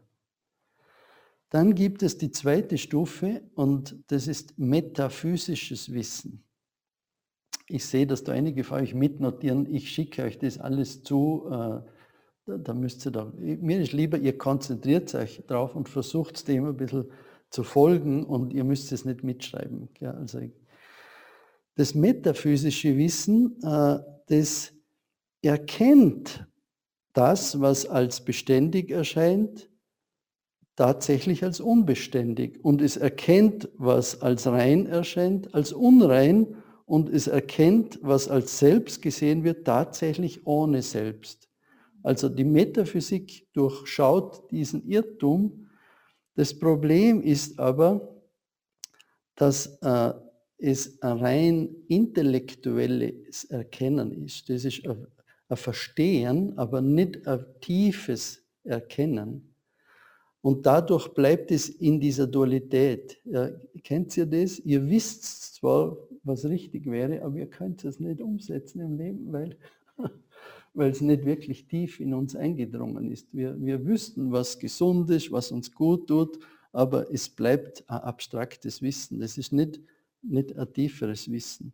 [1.50, 6.42] Dann gibt es die zweite Stufe und das ist metaphysisches Wissen.
[7.68, 9.72] Ich sehe, dass da einige von euch mitnotieren.
[9.72, 11.46] Ich schicke euch das alles zu.
[12.46, 13.32] Da, da müsst ihr da.
[13.36, 17.10] Mir ist lieber, ihr konzentriert euch drauf und versucht dem ein bisschen
[17.50, 19.88] zu folgen und ihr müsst es nicht mitschreiben.
[20.00, 20.40] Ja, also
[21.76, 24.72] das metaphysische Wissen, äh, das
[25.42, 26.46] erkennt
[27.14, 29.70] das, was als beständig erscheint,
[30.76, 32.62] tatsächlich als unbeständig.
[32.64, 36.56] Und es erkennt, was als rein erscheint, als unrein.
[36.86, 41.48] Und es erkennt, was als selbst gesehen wird, tatsächlich ohne selbst.
[42.04, 45.70] Also die Metaphysik durchschaut diesen Irrtum.
[46.36, 48.22] Das Problem ist aber,
[49.34, 50.12] dass äh,
[50.58, 54.50] es ein rein intellektuelles Erkennen ist.
[54.50, 55.06] Das ist ein,
[55.48, 59.54] ein Verstehen, aber nicht ein tiefes Erkennen.
[60.42, 63.18] Und dadurch bleibt es in dieser Dualität.
[63.24, 63.48] Ja,
[63.82, 64.58] kennt ihr das?
[64.58, 69.56] Ihr wisst zwar, was richtig wäre, aber ihr könnt es nicht umsetzen im Leben, weil,
[70.74, 73.32] weil es nicht wirklich tief in uns eingedrungen ist.
[73.32, 76.38] Wir, wir wüssten, was gesund ist, was uns gut tut,
[76.72, 79.20] aber es bleibt ein abstraktes Wissen.
[79.20, 79.80] Das ist nicht,
[80.22, 81.72] nicht ein tieferes Wissen.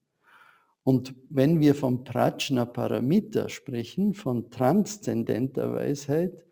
[0.82, 6.44] Und wenn wir vom Prajna Paramita sprechen, von transzendenter Weisheit,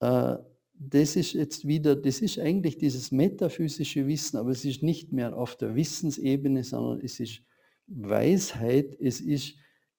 [0.00, 0.36] äh,
[0.78, 5.36] das ist jetzt wieder, das ist eigentlich dieses metaphysische Wissen, aber es ist nicht mehr
[5.36, 7.42] auf der Wissensebene, sondern es ist
[7.86, 9.56] Weisheit, es ist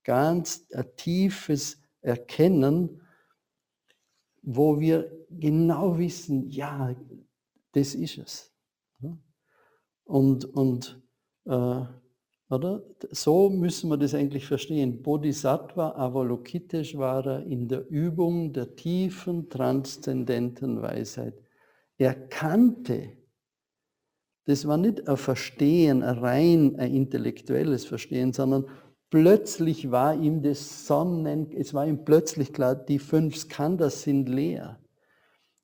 [0.08, 3.02] ganz ein tiefes Erkennen,
[4.42, 6.96] wo wir genau wissen, ja,
[7.74, 8.54] das ist es.
[10.06, 11.02] Und, und
[11.46, 11.82] äh,
[12.50, 12.82] oder?
[13.12, 15.02] So müssen wir das eigentlich verstehen.
[15.02, 21.34] Bodhisattva Avalokiteshvara in der Übung der tiefen, transzendenten Weisheit.
[21.98, 23.18] Er kannte,
[24.46, 28.66] das war nicht ein Verstehen, ein rein ein intellektuelles Verstehen, sondern
[29.10, 34.80] plötzlich war ihm das Sonnen, es war ihm plötzlich klar, die fünf Skandhas sind leer.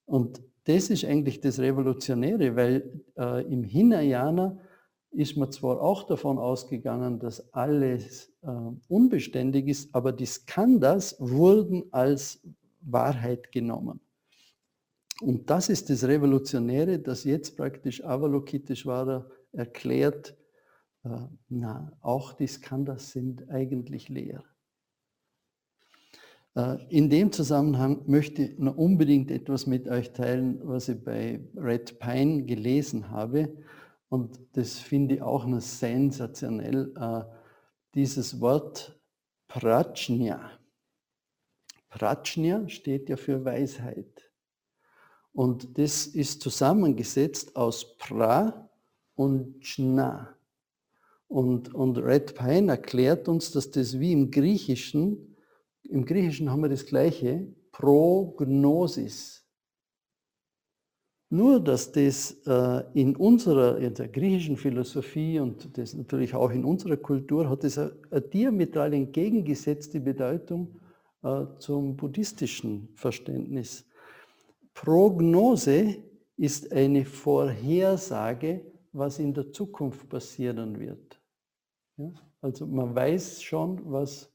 [0.06, 4.58] Und das ist eigentlich das Revolutionäre, weil äh, im Hinayana
[5.12, 8.48] ist man zwar auch davon ausgegangen, dass alles äh,
[8.88, 12.42] unbeständig ist, aber die Skandhas wurden als
[12.82, 14.00] Wahrheit genommen.
[15.22, 20.36] Und das ist das Revolutionäre, dass jetzt praktisch Avalokiteshvara erklärt,
[21.50, 24.44] na, auch die Skandhas sind eigentlich leer.
[26.56, 31.42] Äh, in dem Zusammenhang möchte ich noch unbedingt etwas mit euch teilen, was ich bei
[31.56, 33.58] Red Pine gelesen habe.
[34.10, 37.24] Und das finde ich auch noch sensationell, äh,
[37.96, 39.00] dieses Wort
[39.48, 40.52] Prajna.
[41.90, 44.32] Prajna steht ja für Weisheit.
[45.32, 48.70] Und das ist zusammengesetzt aus Pra
[49.16, 50.33] und Jna.
[51.28, 55.36] Und, und Red Pine erklärt uns, dass das wie im Griechischen,
[55.84, 59.44] im Griechischen haben wir das gleiche, Prognosis.
[61.30, 66.64] Nur, dass das äh, in unserer, in der griechischen Philosophie und das natürlich auch in
[66.64, 70.80] unserer Kultur hat es eine, eine diametral entgegengesetzte Bedeutung
[71.24, 73.84] äh, zum buddhistischen Verständnis.
[74.76, 75.98] Prognose
[76.38, 78.62] ist eine Vorhersage,
[78.94, 81.22] was in der Zukunft passieren wird.
[81.98, 82.12] Ja?
[82.42, 84.32] Also man weiß schon, was,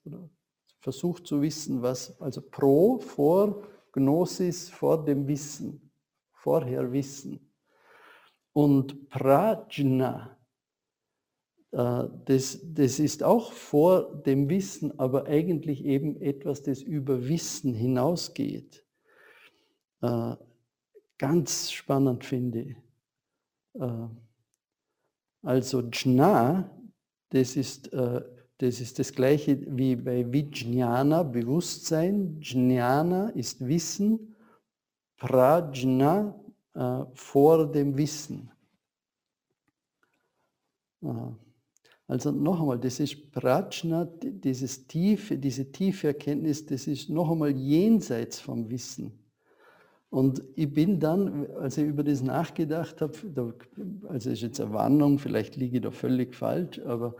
[0.81, 5.91] versucht zu wissen, was, also pro, vor, Gnosis, vor dem Wissen
[6.33, 7.53] vorher wissen.
[8.53, 10.37] Und Prajna,
[11.73, 17.75] äh, das, das ist auch vor dem Wissen, aber eigentlich eben etwas, das über Wissen
[17.75, 18.85] hinausgeht.
[20.01, 20.37] Äh,
[21.19, 22.77] ganz spannend finde ich.
[25.43, 26.71] Äh, also Jna,
[27.31, 27.91] das ist
[28.61, 32.41] Das ist das gleiche wie bei Vijnana, Bewusstsein.
[32.41, 34.35] Jnana ist Wissen,
[35.17, 36.35] Prajna
[36.75, 38.51] äh, vor dem Wissen.
[42.09, 47.51] Also noch einmal, das ist Prajna, dieses tiefe, diese tiefe Erkenntnis, das ist noch einmal
[47.57, 49.18] jenseits vom Wissen.
[50.11, 53.53] Und ich bin dann, als ich über das nachgedacht habe, da,
[54.09, 57.15] also ist jetzt eine Warnung, vielleicht liege ich da völlig falsch, aber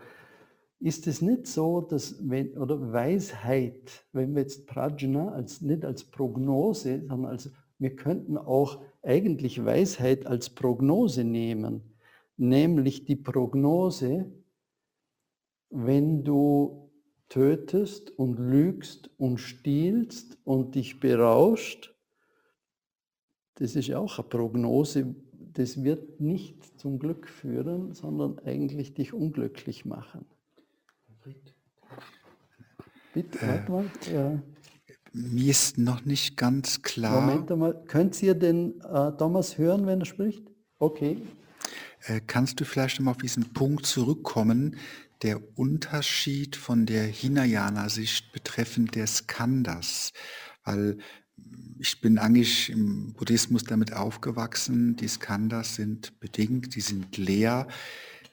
[0.79, 6.05] ist es nicht so, dass wenn, oder Weisheit, wenn wir jetzt Prajna als, nicht als
[6.05, 11.95] Prognose, sondern als, wir könnten auch eigentlich Weisheit als Prognose nehmen,
[12.37, 14.31] nämlich die Prognose,
[15.69, 16.91] wenn du
[17.27, 21.95] tötest und lügst und stiehlst und dich berauscht,
[23.59, 25.15] das ist ja auch eine Prognose,
[25.53, 30.25] das wird nicht zum Glück führen, sondern eigentlich dich unglücklich machen.
[33.13, 33.85] Bitte, warte mal.
[34.11, 34.41] Ja.
[35.11, 37.21] Mir ist noch nicht ganz klar.
[37.21, 40.43] Moment einmal, könnt ihr den äh, Thomas hören, wenn er spricht?
[40.77, 41.17] Okay.
[42.05, 44.77] Äh, kannst du vielleicht noch auf diesen Punkt zurückkommen,
[45.23, 50.11] der Unterschied von der Hinayana-Sicht betreffend des Skandhas?
[50.63, 50.99] Weil
[51.79, 57.67] ich bin eigentlich im Buddhismus damit aufgewachsen, die Skandhas sind bedingt, die sind leer.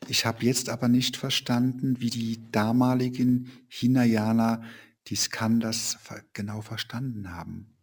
[0.08, 4.62] Ich habe jetzt aber nicht verstanden, wie die damaligen Hinayana
[5.06, 5.96] die Skandhas
[6.32, 7.76] genau verstanden haben.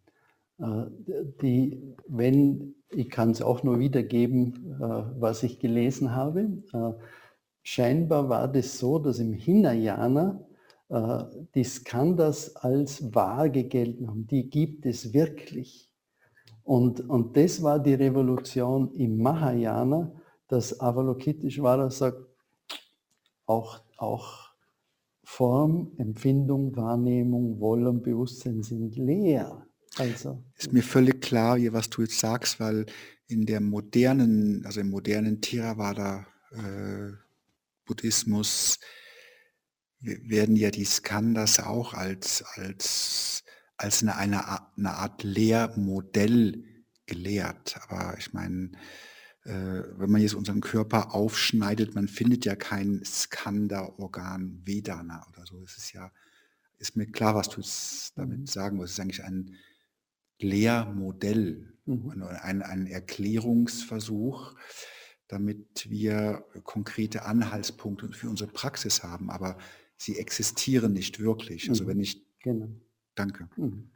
[0.58, 0.84] Äh,
[1.40, 6.62] die, wenn, ich kann es auch nur wiedergeben, äh, was ich gelesen habe.
[6.72, 6.92] Äh,
[7.62, 10.44] scheinbar war das so, dass im Hinayana
[10.88, 14.26] die Skandhas als vage gelten haben.
[14.26, 15.90] Die gibt es wirklich.
[16.62, 20.12] Und, und das war die Revolution im Mahayana,
[20.48, 22.18] dass Avalokiteshvara sagt,
[23.46, 24.50] auch, auch
[25.22, 29.66] Form, Empfindung, Wahrnehmung, Wollen, Bewusstsein sind leer.
[29.96, 30.42] Also.
[30.56, 32.86] Ist mir völlig klar, was du jetzt sagst, weil
[33.26, 37.12] in der modernen, also im modernen Theravada äh,
[37.84, 38.78] Buddhismus
[40.04, 43.44] werden ja die Skandhas auch als, als,
[43.76, 46.64] als eine, eine, eine Art Lehrmodell
[47.06, 47.78] gelehrt.
[47.88, 48.72] Aber ich meine,
[49.44, 55.62] äh, wenn man jetzt unseren Körper aufschneidet, man findet ja kein Skanda-Organ Vedana oder so.
[55.62, 56.10] Es ist ja,
[56.78, 57.62] ist mir klar, was du
[58.16, 58.92] damit sagen willst.
[58.92, 59.54] Es ist eigentlich ein
[60.38, 62.22] Lehrmodell, mhm.
[62.42, 64.54] ein, ein Erklärungsversuch,
[65.28, 69.30] damit wir konkrete Anhaltspunkte für unsere Praxis haben.
[69.30, 69.58] Aber
[69.96, 71.68] sie existieren nicht wirklich.
[71.68, 71.88] Also mhm.
[71.88, 72.22] wenn ich.
[72.40, 72.68] Genau.
[73.14, 73.48] Danke.
[73.56, 73.90] Mhm.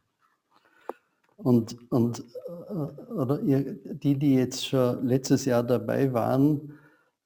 [1.37, 2.25] Und, und
[2.69, 6.75] äh, oder ihr, die, die jetzt schon letztes Jahr dabei waren,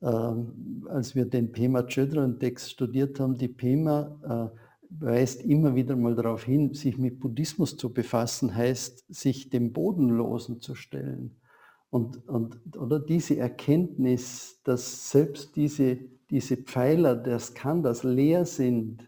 [0.00, 4.58] äh, als wir den Pema Chödran-Text studiert haben, die Pema äh,
[5.00, 10.61] weist immer wieder mal darauf hin, sich mit Buddhismus zu befassen, heißt, sich dem Bodenlosen
[10.61, 11.40] zu stellen.
[11.88, 15.98] Und, und oder diese Erkenntnis, dass selbst diese,
[16.33, 19.07] diese Pfeiler der Skandhas leer sind,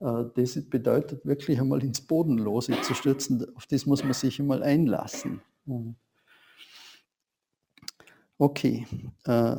[0.00, 3.46] äh, das bedeutet wirklich einmal ins Bodenlose zu stürzen.
[3.54, 5.40] Auf das muss man sich einmal einlassen.
[8.38, 8.86] Okay.
[9.24, 9.56] Äh,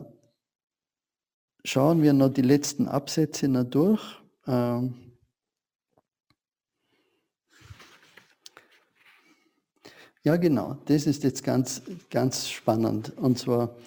[1.63, 4.21] schauen wir noch die letzten Absätze noch durch.
[4.45, 5.13] Ähm,
[10.23, 10.73] ja, genau.
[10.85, 13.17] Das ist jetzt ganz, ganz spannend.
[13.17, 13.77] Und zwar,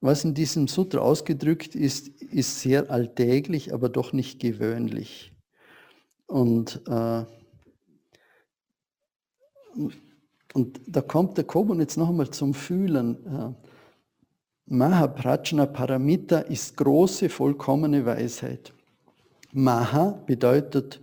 [0.00, 5.32] was in diesem Sutra ausgedrückt ist, ist sehr alltäglich, aber doch nicht gewöhnlich.
[6.26, 7.24] Und, äh,
[10.54, 13.26] und da kommt der Kobun jetzt noch einmal zum Fühlen.
[13.26, 13.68] Äh,
[14.66, 18.72] Mahaprajna Paramita ist große, vollkommene Weisheit.
[19.52, 21.00] Maha bedeutet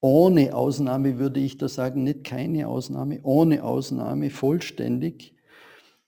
[0.00, 5.34] ohne Ausnahme, würde ich da sagen, nicht keine Ausnahme, ohne Ausnahme, vollständig.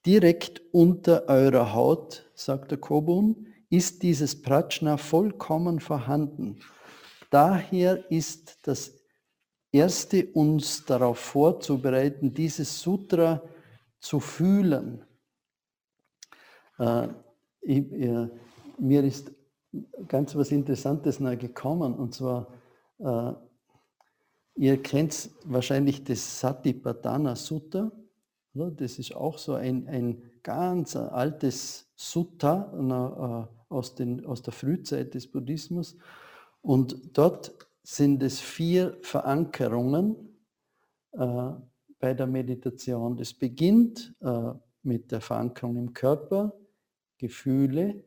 [0.05, 6.59] Direkt unter eurer Haut, sagt der Kobun, ist dieses Prajna vollkommen vorhanden.
[7.31, 8.93] Daher ist das
[9.71, 13.43] Erste, uns darauf vorzubereiten, dieses Sutra
[14.01, 15.03] zu fühlen.
[16.79, 17.09] Äh,
[17.63, 18.29] ich, äh,
[18.79, 19.33] mir ist
[20.09, 22.49] ganz was Interessantes noch gekommen, und zwar,
[22.99, 23.33] äh,
[24.57, 27.91] ihr kennt wahrscheinlich das Satipatthana Sutta?
[28.55, 35.15] Das ist auch so ein, ein ganz altes Sutta äh, aus, den, aus der Frühzeit
[35.15, 35.97] des Buddhismus.
[36.61, 40.17] Und dort sind es vier Verankerungen
[41.13, 41.53] äh,
[41.99, 43.17] bei der Meditation.
[43.17, 46.53] Das beginnt äh, mit der Verankerung im Körper,
[47.19, 48.05] Gefühle,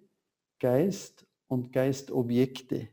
[0.60, 2.90] Geist und Geistobjekte.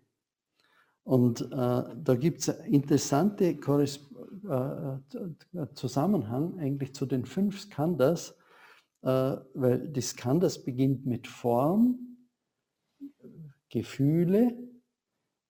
[1.04, 4.11] Und äh, da gibt es interessante Korres äh,
[5.74, 8.36] Zusammenhang eigentlich zu den fünf Skandhas,
[9.02, 11.98] äh, weil die Skandhas beginnt mit Form,
[13.68, 14.56] Gefühle,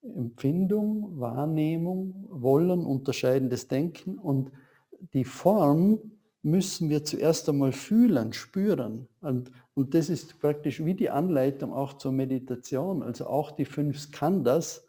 [0.01, 4.51] Empfindung, Wahrnehmung, Wollen, unterscheidendes Denken und
[5.13, 5.99] die Form
[6.41, 9.07] müssen wir zuerst einmal fühlen, spüren.
[9.21, 13.99] Und, und das ist praktisch wie die Anleitung auch zur Meditation, also auch die fünf
[13.99, 14.85] Skandhas.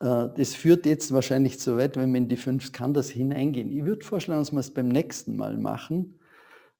[0.00, 3.70] Äh, das führt jetzt wahrscheinlich zu weit, wenn wir in die fünf Skandhas hineingehen.
[3.70, 6.18] Ich würde vorschlagen, dass wir es beim nächsten Mal machen.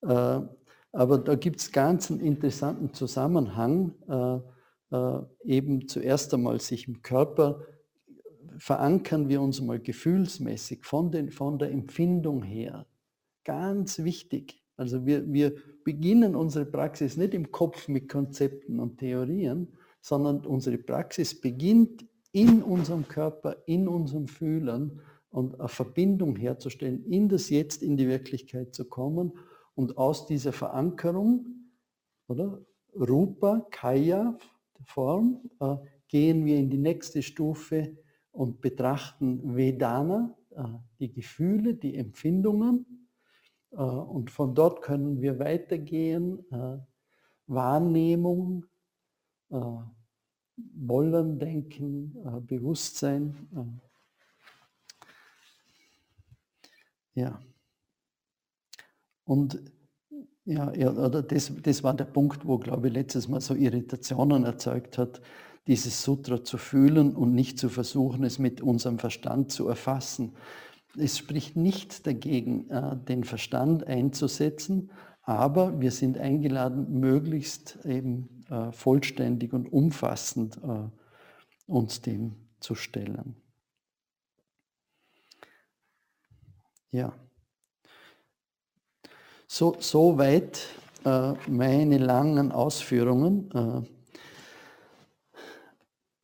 [0.02, 0.40] Äh,
[0.92, 4.40] aber da gibt es ganz einen interessanten Zusammenhang, äh,
[5.44, 7.60] eben zuerst einmal sich im Körper
[8.58, 12.86] verankern wir uns mal gefühlsmäßig von, den, von der Empfindung her.
[13.44, 14.62] Ganz wichtig.
[14.76, 15.54] Also wir, wir
[15.84, 19.68] beginnen unsere Praxis nicht im Kopf mit Konzepten und Theorien,
[20.00, 25.00] sondern unsere Praxis beginnt in unserem Körper, in unserem Fühlen
[25.30, 29.32] und eine Verbindung herzustellen, in das Jetzt, in die Wirklichkeit zu kommen
[29.74, 31.46] und aus dieser Verankerung,
[32.28, 32.60] oder?
[32.94, 34.36] Rupa, Kaya,
[34.84, 35.76] Form, äh,
[36.08, 37.96] gehen wir in die nächste Stufe
[38.32, 40.64] und betrachten Vedana, äh,
[40.98, 43.08] die Gefühle, die Empfindungen.
[43.70, 46.78] Äh, und von dort können wir weitergehen, äh,
[47.46, 48.66] Wahrnehmung,
[50.74, 53.80] Wollen, Denken, Bewusstsein.
[57.14, 57.40] Ja.
[59.24, 59.62] Und
[60.44, 64.44] ja, ja oder das, das war der Punkt, wo, glaube ich, letztes Mal so Irritationen
[64.44, 65.20] erzeugt hat,
[65.66, 70.34] dieses Sutra zu fühlen und nicht zu versuchen, es mit unserem Verstand zu erfassen.
[70.98, 74.90] Es spricht nichts dagegen, äh, den Verstand einzusetzen,
[75.38, 80.88] aber wir sind eingeladen, möglichst eben äh, vollständig und umfassend äh,
[81.66, 83.36] uns dem zu stellen.
[86.92, 87.12] Ja.
[89.46, 90.66] So, soweit
[91.48, 93.50] meine langen Ausführungen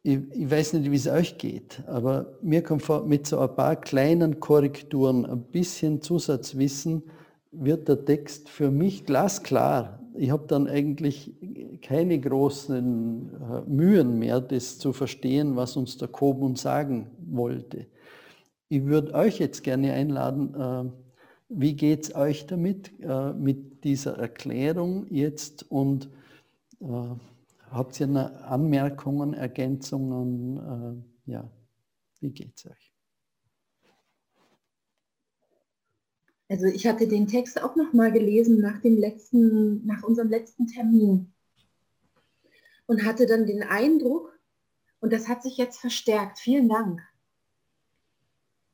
[0.06, 3.56] ich, ich, weiß nicht, wie es euch geht, aber mir kommt vor, mit so ein
[3.56, 7.02] paar kleinen Korrekturen, ein bisschen Zusatzwissen,
[7.58, 10.00] wird der Text für mich glasklar.
[10.14, 11.34] Ich habe dann eigentlich
[11.82, 17.86] keine großen äh, Mühen mehr, das zu verstehen, was uns der Kobun sagen wollte.
[18.68, 20.90] Ich würde euch jetzt gerne einladen, äh,
[21.48, 26.10] wie geht es euch damit, äh, mit dieser Erklärung jetzt und
[27.70, 31.04] Habt ihr Anmerkungen, Ergänzungen?
[31.24, 31.50] Ja,
[32.20, 32.85] wie geht es euch?
[36.48, 40.66] Also ich hatte den Text auch noch mal gelesen nach dem letzten, nach unserem letzten
[40.66, 41.32] Termin
[42.86, 44.38] und hatte dann den Eindruck,
[45.00, 47.00] und das hat sich jetzt verstärkt, vielen Dank,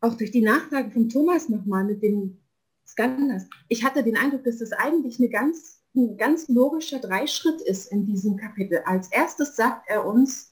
[0.01, 2.41] auch durch die Nachfrage von Thomas nochmal mit dem
[2.87, 3.49] Skandals.
[3.69, 8.07] Ich hatte den Eindruck, dass das eigentlich eine ganz ein ganz logischer Dreischritt ist in
[8.07, 8.83] diesem Kapitel.
[8.85, 10.52] Als erstes sagt er uns,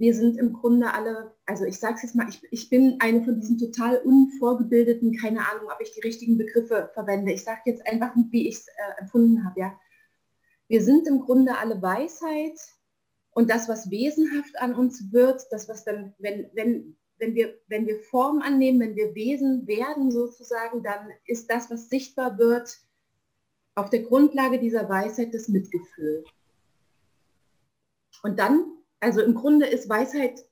[0.00, 3.22] wir sind im Grunde alle, also ich sage es jetzt mal, ich, ich bin eine
[3.22, 7.32] von diesen total unvorgebildeten, keine Ahnung, ob ich die richtigen Begriffe verwende.
[7.32, 9.60] Ich sage jetzt einfach, wie ich es äh, empfunden habe.
[9.60, 9.78] Ja.
[10.68, 12.58] Wir sind im Grunde alle Weisheit
[13.32, 17.86] und das, was wesenhaft an uns wird, das, was dann, wenn, wenn, wenn, wir, wenn
[17.86, 22.74] wir Form annehmen, wenn wir Wesen werden sozusagen, dann ist das, was sichtbar wird,
[23.74, 26.24] auf der Grundlage dieser Weisheit das Mitgefühl.
[28.22, 30.44] Und dann, also im Grunde ist Weisheit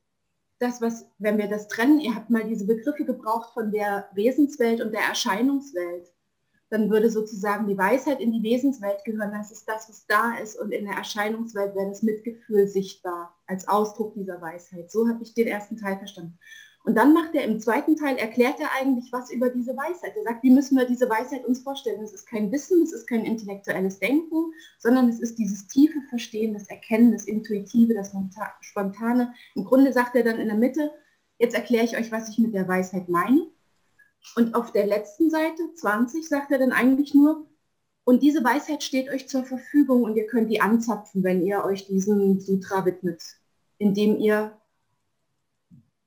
[0.58, 4.80] das, was, wenn wir das trennen, ihr habt mal diese Begriffe gebraucht von der Wesenswelt
[4.80, 6.12] und der Erscheinungswelt,
[6.70, 10.58] dann würde sozusagen die Weisheit in die Wesenswelt gehören, das ist das, was da ist,
[10.58, 14.90] und in der Erscheinungswelt wäre das Mitgefühl sichtbar als Ausdruck dieser Weisheit.
[14.90, 16.38] So habe ich den ersten Teil verstanden.
[16.88, 20.16] Und dann macht er im zweiten Teil, erklärt er eigentlich was über diese Weisheit.
[20.16, 22.02] Er sagt, wie müssen wir diese Weisheit uns vorstellen?
[22.02, 26.54] Es ist kein Wissen, es ist kein intellektuelles Denken, sondern es ist dieses tiefe Verstehen,
[26.54, 28.14] das Erkennen, das Intuitive, das
[28.62, 29.34] Spontane.
[29.54, 30.90] Im Grunde sagt er dann in der Mitte,
[31.36, 33.46] jetzt erkläre ich euch, was ich mit der Weisheit meine.
[34.36, 37.44] Und auf der letzten Seite, 20, sagt er dann eigentlich nur,
[38.04, 41.86] und diese Weisheit steht euch zur Verfügung und ihr könnt die anzapfen, wenn ihr euch
[41.86, 43.22] diesem Sutra widmet,
[43.76, 44.57] indem ihr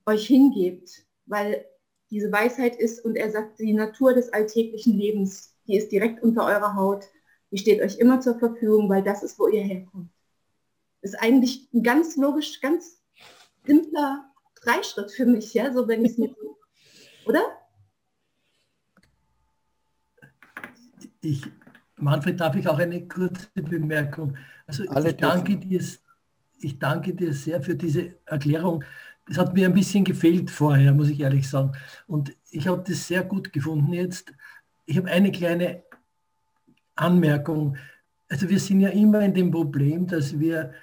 [0.05, 1.65] euch hingebt, weil
[2.09, 6.45] diese Weisheit ist, und er sagt, die Natur des alltäglichen Lebens, die ist direkt unter
[6.45, 7.05] eurer Haut,
[7.51, 10.09] die steht euch immer zur Verfügung, weil das ist, wo ihr herkommt.
[11.01, 13.01] Das ist eigentlich ein ganz logisch, ganz
[13.65, 16.35] simpler Dreischritt für mich, ja, so wenn ich es mir
[17.25, 17.41] oder?
[21.21, 21.45] Ich,
[21.97, 24.35] Manfred, darf ich auch eine kurze Bemerkung?
[24.65, 25.83] Also ich danke, dir,
[26.59, 28.83] ich danke dir sehr für diese Erklärung
[29.31, 31.71] das hat mir ein bisschen gefehlt vorher, muss ich ehrlich sagen.
[32.05, 34.33] Und ich habe das sehr gut gefunden jetzt.
[34.85, 35.83] Ich habe eine kleine
[36.95, 37.77] Anmerkung.
[38.27, 40.73] Also wir sind ja immer in dem Problem, dass wir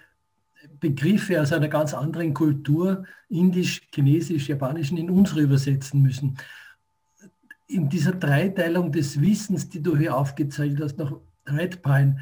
[0.80, 6.38] Begriffe aus einer ganz anderen Kultur, indisch, chinesisch, japanischen, in unsere übersetzen müssen.
[7.66, 11.12] In dieser Dreiteilung des Wissens, die du hier aufgezeigt hast, nach
[11.46, 12.18] Red Pine,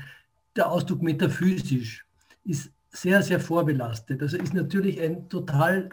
[0.56, 2.04] der Ausdruck metaphysisch
[2.42, 4.20] ist sehr, sehr vorbelastet.
[4.22, 5.90] Also ist natürlich ein total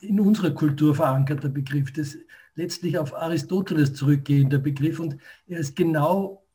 [0.00, 2.16] in unserer Kultur verankerter Begriff, das
[2.54, 5.00] letztlich auf Aristoteles zurückgehender Begriff.
[5.00, 5.16] Und
[5.46, 6.46] er ist genau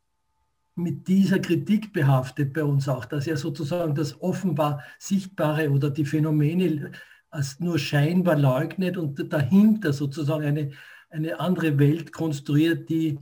[0.75, 6.05] mit dieser Kritik behaftet bei uns auch, dass er sozusagen das offenbar Sichtbare oder die
[6.05, 6.91] Phänomene
[7.29, 10.71] als nur scheinbar leugnet und dahinter sozusagen eine,
[11.09, 13.19] eine andere Welt konstruiert, die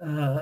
[0.00, 0.38] äh,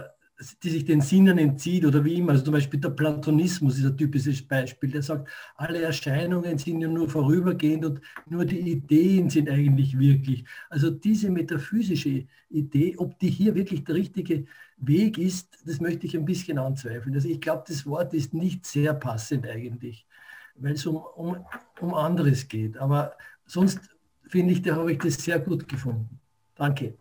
[0.62, 2.32] die sich den Sinnen entzieht oder wie immer.
[2.32, 6.88] Also zum Beispiel der Platonismus ist ein typisches Beispiel, der sagt, alle Erscheinungen sind ja
[6.88, 10.44] nur vorübergehend und nur die Ideen sind eigentlich wirklich.
[10.70, 16.16] Also diese metaphysische Idee, ob die hier wirklich der richtige Weg ist, das möchte ich
[16.16, 17.14] ein bisschen anzweifeln.
[17.14, 20.06] Also ich glaube, das Wort ist nicht sehr passend eigentlich,
[20.54, 21.44] weil es um, um,
[21.80, 22.76] um anderes geht.
[22.78, 23.80] Aber sonst
[24.28, 26.20] finde ich, da habe ich das sehr gut gefunden.
[26.54, 26.96] Danke.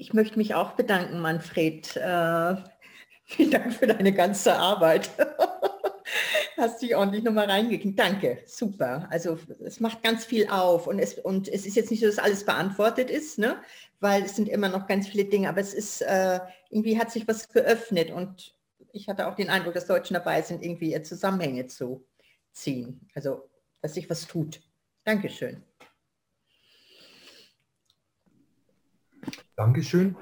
[0.00, 1.96] Ich möchte mich auch bedanken, Manfred.
[1.96, 2.56] Äh,
[3.24, 5.10] vielen Dank für deine ganze Arbeit.
[6.56, 7.98] Hast dich ordentlich nochmal reingekriegt.
[7.98, 9.08] Danke, super.
[9.10, 12.18] Also es macht ganz viel auf und es, und es ist jetzt nicht so, dass
[12.18, 13.60] alles beantwortet ist, ne?
[13.98, 16.38] weil es sind immer noch ganz viele Dinge, aber es ist, äh,
[16.70, 18.54] irgendwie hat sich was geöffnet und
[18.92, 22.06] ich hatte auch den Eindruck, dass Deutschen dabei sind, irgendwie Zusammenhänge zu
[22.52, 23.08] ziehen.
[23.14, 23.50] Also,
[23.82, 24.60] dass sich was tut.
[25.04, 25.62] Dankeschön.
[29.56, 30.16] Dankeschön.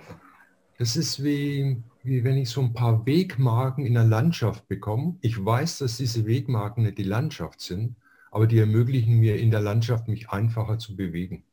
[0.79, 5.17] Das ist wie, wie wenn ich so ein paar Wegmarken in der Landschaft bekomme.
[5.23, 7.97] Ich weiß, dass diese Wegmarken nicht die Landschaft sind,
[8.31, 11.45] aber die ermöglichen mir in der Landschaft mich einfacher zu bewegen.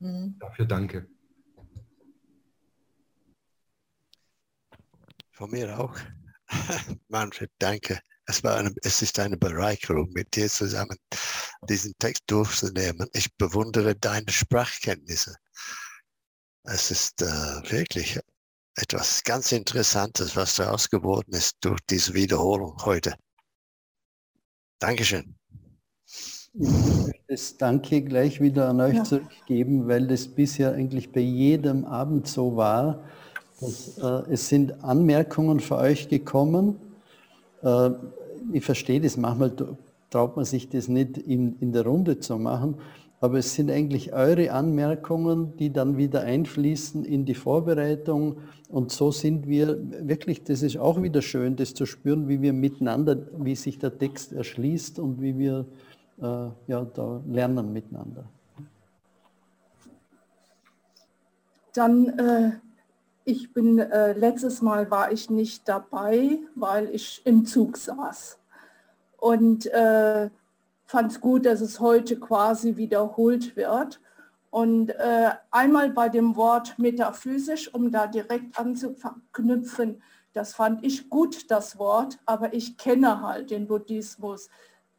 [0.00, 0.36] Mhm.
[0.38, 1.06] Dafür danke.
[5.32, 5.96] Von mir auch.
[7.08, 8.00] Manfred, danke.
[8.26, 10.98] Es, war eine, es ist eine Bereicherung, mit dir zusammen
[11.68, 13.08] diesen Text durchzunehmen.
[13.12, 15.36] Ich bewundere deine Sprachkenntnisse.
[16.70, 17.26] Es ist äh,
[17.70, 18.20] wirklich
[18.76, 23.14] etwas ganz Interessantes, was daraus geworden ist durch diese Wiederholung heute.
[24.78, 25.34] Dankeschön.
[26.52, 29.04] Ich möchte das Danke gleich wieder an euch ja.
[29.04, 33.02] zurückgeben, weil das bisher eigentlich bei jedem Abend so war.
[33.60, 36.78] Dass, äh, es sind Anmerkungen für euch gekommen.
[37.62, 37.90] Äh,
[38.52, 39.52] ich verstehe das, manchmal
[40.10, 42.76] traut man sich das nicht in, in der Runde zu machen,
[43.20, 48.36] aber es sind eigentlich eure Anmerkungen, die dann wieder einfließen in die Vorbereitung.
[48.68, 52.52] Und so sind wir wirklich, das ist auch wieder schön, das zu spüren, wie wir
[52.52, 55.66] miteinander, wie sich der Text erschließt und wie wir
[56.20, 58.24] äh, ja, da lernen miteinander.
[61.74, 62.52] Dann, äh,
[63.24, 68.38] ich bin, äh, letztes Mal war ich nicht dabei, weil ich im Zug saß.
[69.18, 70.30] Und äh,
[70.88, 74.00] fand es gut, dass es heute quasi wiederholt wird.
[74.50, 81.50] Und äh, einmal bei dem Wort metaphysisch, um da direkt anzuknüpfen, das fand ich gut,
[81.50, 84.48] das Wort, aber ich kenne halt den Buddhismus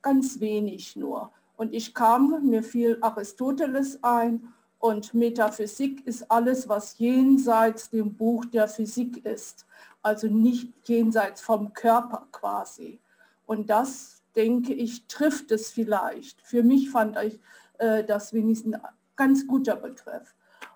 [0.03, 1.31] ganz wenig nur.
[1.57, 8.45] Und ich kam, mir fiel Aristoteles ein und Metaphysik ist alles, was jenseits dem Buch
[8.45, 9.65] der Physik ist,
[10.03, 12.99] also nicht jenseits vom Körper quasi.
[13.47, 16.41] Und das denke ich, trifft es vielleicht.
[16.41, 17.39] Für mich fand ich
[17.77, 18.81] äh, das wenigstens ein
[19.15, 20.33] ganz guter Begriff.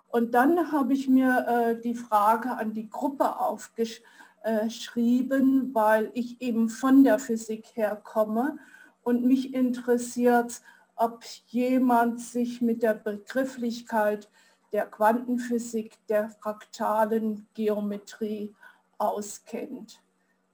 [0.09, 6.69] Und dann habe ich mir äh, die Frage an die Gruppe aufgeschrieben, weil ich eben
[6.69, 8.57] von der Physik herkomme
[9.01, 10.61] und mich interessiert,
[10.95, 14.29] ob jemand sich mit der Begrifflichkeit
[14.71, 18.55] der Quantenphysik, der fraktalen Geometrie
[18.97, 20.01] auskennt.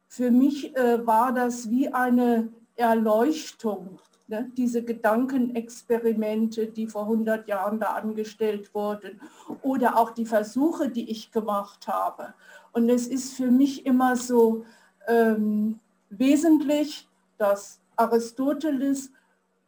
[0.08, 2.50] Für mich äh, war das wie eine
[2.80, 4.50] Erleuchtung, ne?
[4.56, 9.20] diese Gedankenexperimente, die vor 100 Jahren da angestellt wurden
[9.62, 12.34] oder auch die Versuche, die ich gemacht habe.
[12.72, 14.66] Und es ist für mich immer so
[15.08, 17.08] ähm, wesentlich,
[17.38, 19.12] dass Aristoteles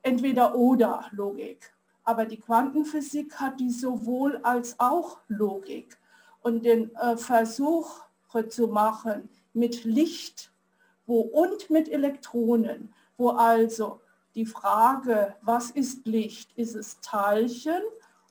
[0.03, 1.74] entweder oder Logik,
[2.05, 5.97] aber die Quantenphysik hat die sowohl als auch Logik.
[6.43, 8.01] Und den äh, Versuch
[8.49, 10.51] zu machen mit Licht
[11.05, 13.99] wo, und mit Elektronen, wo also
[14.34, 16.51] die Frage, was ist Licht?
[16.57, 17.84] Ist es Teilchen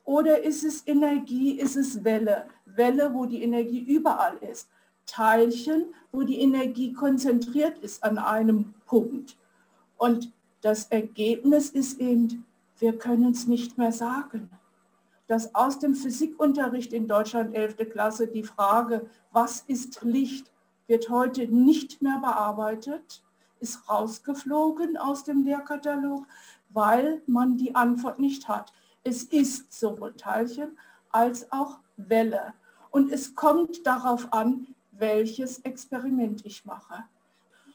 [0.05, 2.49] oder ist es Energie, ist es Welle?
[2.67, 4.69] Welle, wo die Energie überall ist.
[5.07, 9.37] Teilchen, wo die Energie konzentriert ist an einem Punkt.
[9.97, 12.45] Und das Ergebnis ist eben,
[12.81, 14.51] wir können es nicht mehr sagen.
[15.29, 17.77] Dass aus dem Physikunterricht in Deutschland 11.
[17.93, 20.51] Klasse die Frage, was ist Licht,
[20.89, 23.23] wird heute nicht mehr bearbeitet,
[23.61, 26.27] ist rausgeflogen aus dem Lehrkatalog,
[26.71, 28.73] weil man die Antwort nicht hat.
[29.05, 30.79] Es ist sowohl Teilchen
[31.11, 32.55] als auch Welle.
[32.91, 37.05] Und es kommt darauf an, welches Experiment ich mache.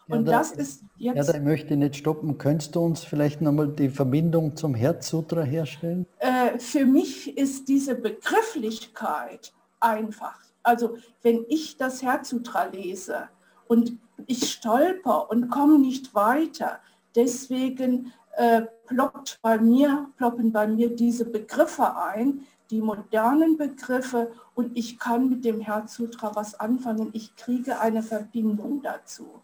[0.08, 1.16] Und ja, da, das ist jetzt.
[1.16, 2.38] Ja, da möchte ich nicht stoppen.
[2.38, 6.06] Könntest du uns vielleicht nochmal die Verbindung zum Herzsutra herstellen?
[6.20, 10.40] Äh, für mich ist diese Begrifflichkeit einfach.
[10.62, 13.30] Also, wenn ich das Herzsutra lese
[13.68, 13.98] und
[14.28, 16.80] ich stolper und komme nicht weiter,
[17.16, 24.76] deswegen äh, ploppt bei mir, ploppen bei mir diese Begriffe ein, die modernen Begriffe und
[24.78, 27.10] ich kann mit dem Herzsutra was anfangen.
[27.14, 29.42] Ich kriege eine Verbindung dazu.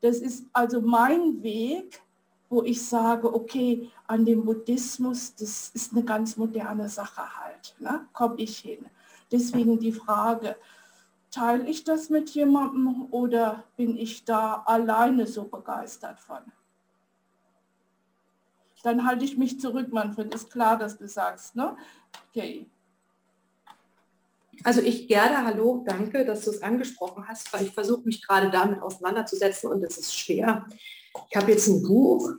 [0.00, 2.02] Das ist also mein Weg,
[2.48, 8.06] wo ich sage, okay, an dem Buddhismus, das ist eine ganz moderne Sache halt, ne?
[8.12, 8.86] komme ich hin.
[9.32, 10.56] Deswegen die Frage,
[11.36, 16.38] teile ich das mit jemandem oder bin ich da alleine so begeistert von?
[18.82, 21.76] Dann halte ich mich zurück, Manfred, ist klar, dass du sagst, ne?
[22.30, 22.70] Okay.
[24.64, 28.50] Also ich, Gerda, hallo, danke, dass du es angesprochen hast, weil ich versuche mich gerade
[28.50, 30.66] damit auseinanderzusetzen und es ist schwer.
[31.30, 32.32] Ich habe jetzt ein Buch,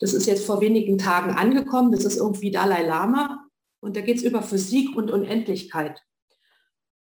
[0.00, 3.44] das ist jetzt vor wenigen Tagen angekommen, das ist irgendwie Dalai Lama
[3.80, 6.02] und da geht es über Physik und Unendlichkeit.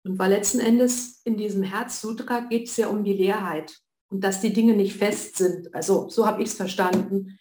[0.04, 3.78] Und weil letzten Endes in diesem Herzsutra geht es ja um die Leerheit
[4.10, 5.74] und dass die Dinge nicht fest sind.
[5.74, 7.40] Also so habe ich es verstanden,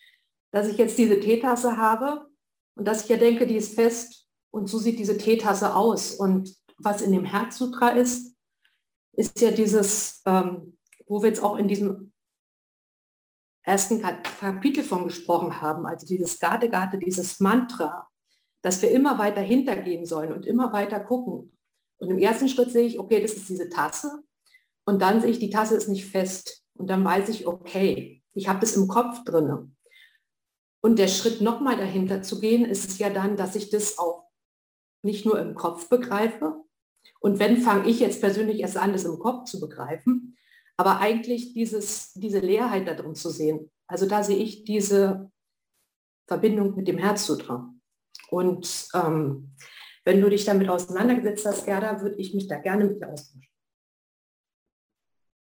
[0.52, 2.26] dass ich jetzt diese Teetasse habe
[2.76, 6.12] und dass ich ja denke, die ist fest und so sieht diese Teetasse aus.
[6.12, 8.36] Und was in dem Herzsutra ist,
[9.12, 12.12] ist ja dieses, ähm, wo wir jetzt auch in diesem
[13.62, 16.72] ersten Kapitel von gesprochen haben, also dieses Gate,
[17.04, 18.08] dieses Mantra,
[18.62, 21.56] dass wir immer weiter hintergehen sollen und immer weiter gucken.
[22.00, 24.22] Und im ersten Schritt sehe ich, okay, das ist diese Tasse.
[24.84, 26.64] Und dann sehe ich, die Tasse ist nicht fest.
[26.74, 29.70] Und dann weiß ich, okay, ich habe das im Kopf drinne.
[30.82, 34.24] Und der Schritt nochmal dahinter zu gehen, ist es ja dann, dass ich das auch
[35.02, 36.64] nicht nur im Kopf begreife,
[37.20, 40.36] und wenn, fange ich jetzt persönlich erst an, das im Kopf zu begreifen.
[40.76, 43.70] Aber eigentlich dieses, diese Leerheit da drin zu sehen.
[43.86, 45.30] Also da sehe ich diese
[46.26, 47.72] Verbindung mit dem Herzsutra.
[48.30, 49.54] Und ähm,
[50.04, 53.46] wenn du dich damit auseinandergesetzt hast, Gerda, würde ich mich da gerne mit dir austauschen.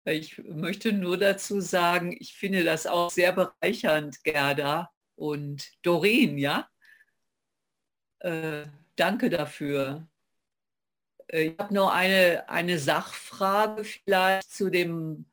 [0.03, 6.67] Ich möchte nur dazu sagen, ich finde das auch sehr bereichernd, Gerda und Doreen, ja?
[8.19, 8.65] Äh,
[8.95, 10.07] danke dafür.
[11.27, 15.25] Äh, ich habe noch eine, eine Sachfrage vielleicht zu dem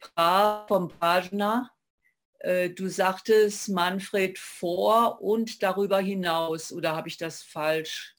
[0.00, 1.70] Pra vom Prajna.
[2.40, 8.17] Äh, du sagtest Manfred vor und darüber hinaus, oder habe ich das falsch?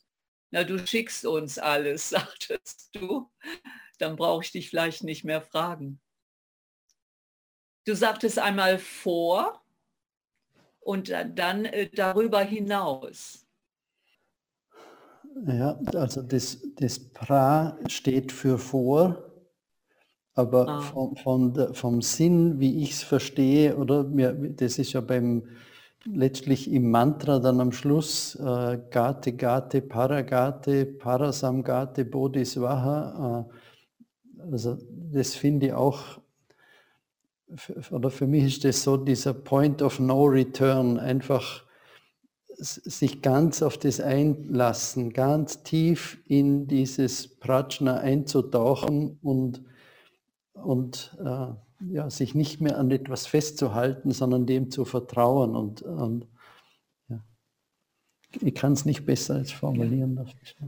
[0.52, 3.30] Na, du schickst uns alles, sagtest du.
[3.98, 6.00] Dann brauche ich dich vielleicht nicht mehr fragen.
[7.86, 9.62] Du sagtest einmal vor
[10.80, 13.46] und dann äh, darüber hinaus.
[15.46, 19.24] Ja, also das, das Pra steht für vor,
[20.34, 21.16] aber ah.
[21.24, 25.48] vom, der, vom Sinn, wie ich es verstehe, oder mir, das ist ja beim
[26.06, 33.48] letztlich im Mantra dann am Schluss äh, Gate Gate Paragate Parasamgate Bodhisvaha.
[33.50, 34.78] Äh, also
[35.12, 36.20] das finde ich auch,
[37.92, 41.66] oder für mich ist das so dieser Point of No Return, einfach
[42.62, 49.64] sich ganz auf das einlassen, ganz tief in dieses Prajna einzutauchen und,
[50.54, 55.56] und äh, ja, sich nicht mehr an etwas festzuhalten, sondern dem zu vertrauen.
[55.56, 56.28] Und, und
[57.08, 57.24] ja.
[58.42, 60.18] ich kann es nicht besser als formulieren.
[60.60, 60.68] Ja.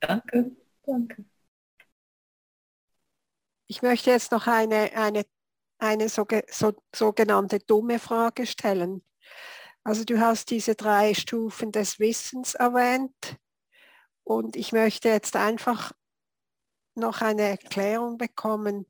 [0.00, 0.52] Danke,
[0.84, 1.24] danke.
[3.68, 5.24] Ich möchte jetzt noch eine, eine,
[5.78, 9.02] eine so, so, sogenannte dumme Frage stellen.
[9.82, 13.36] Also du hast diese drei Stufen des Wissens erwähnt
[14.24, 15.92] und ich möchte jetzt einfach
[16.94, 18.86] noch eine Erklärung bekommen,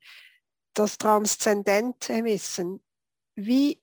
[0.79, 2.83] das transzendente Wissen.
[3.35, 3.83] Wie,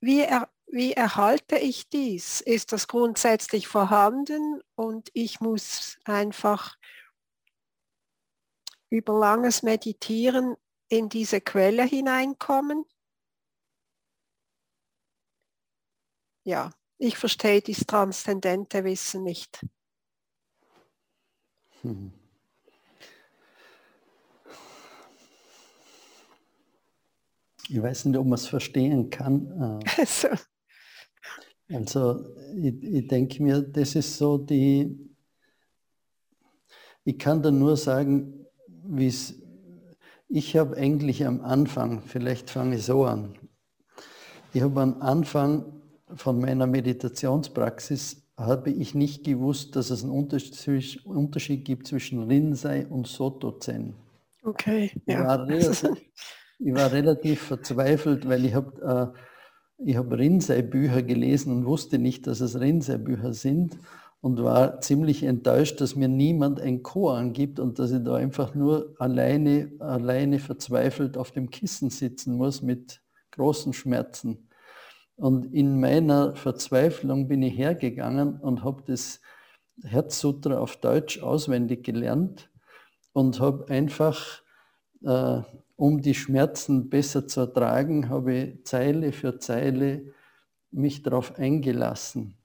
[0.00, 2.40] wie, er, wie erhalte ich dies?
[2.40, 6.76] Ist das grundsätzlich vorhanden und ich muss einfach
[8.88, 10.56] über langes Meditieren
[10.88, 12.84] in diese Quelle hineinkommen?
[16.44, 19.64] ja, ich verstehe dieses transzendente Wissen nicht.
[21.82, 22.19] Hm.
[27.70, 29.80] Ich weiß nicht, ob man es verstehen kann.
[29.86, 30.28] Äh, also,
[31.68, 32.24] also
[32.56, 34.98] ich, ich denke mir, das ist so die,
[37.04, 38.46] ich kann da nur sagen,
[38.84, 39.34] wie es,
[40.28, 43.38] ich habe eigentlich am Anfang, vielleicht fange ich so an,
[44.52, 45.80] ich habe am Anfang
[46.14, 52.86] von meiner Meditationspraxis habe ich nicht gewusst, dass es einen Unterschied, Unterschied gibt zwischen Rinzai
[52.86, 53.94] und Soto-Zen.
[54.42, 55.20] Okay, ja.
[55.20, 56.10] Ich war relativ,
[56.60, 59.14] ich war relativ verzweifelt, weil ich habe
[59.86, 63.78] äh, hab Rinzai-Bücher gelesen und wusste nicht, dass es Rinzai-Bücher sind
[64.20, 68.54] und war ziemlich enttäuscht, dass mir niemand ein Koan gibt und dass ich da einfach
[68.54, 73.00] nur alleine, alleine verzweifelt auf dem Kissen sitzen muss mit
[73.30, 74.48] großen Schmerzen.
[75.16, 79.20] Und in meiner Verzweiflung bin ich hergegangen und habe das
[79.82, 82.50] Herzsutra auf Deutsch auswendig gelernt
[83.12, 84.42] und habe einfach,
[85.02, 85.40] äh,
[85.80, 90.12] um die Schmerzen besser zu ertragen, habe ich Zeile für Zeile
[90.70, 92.36] mich darauf eingelassen.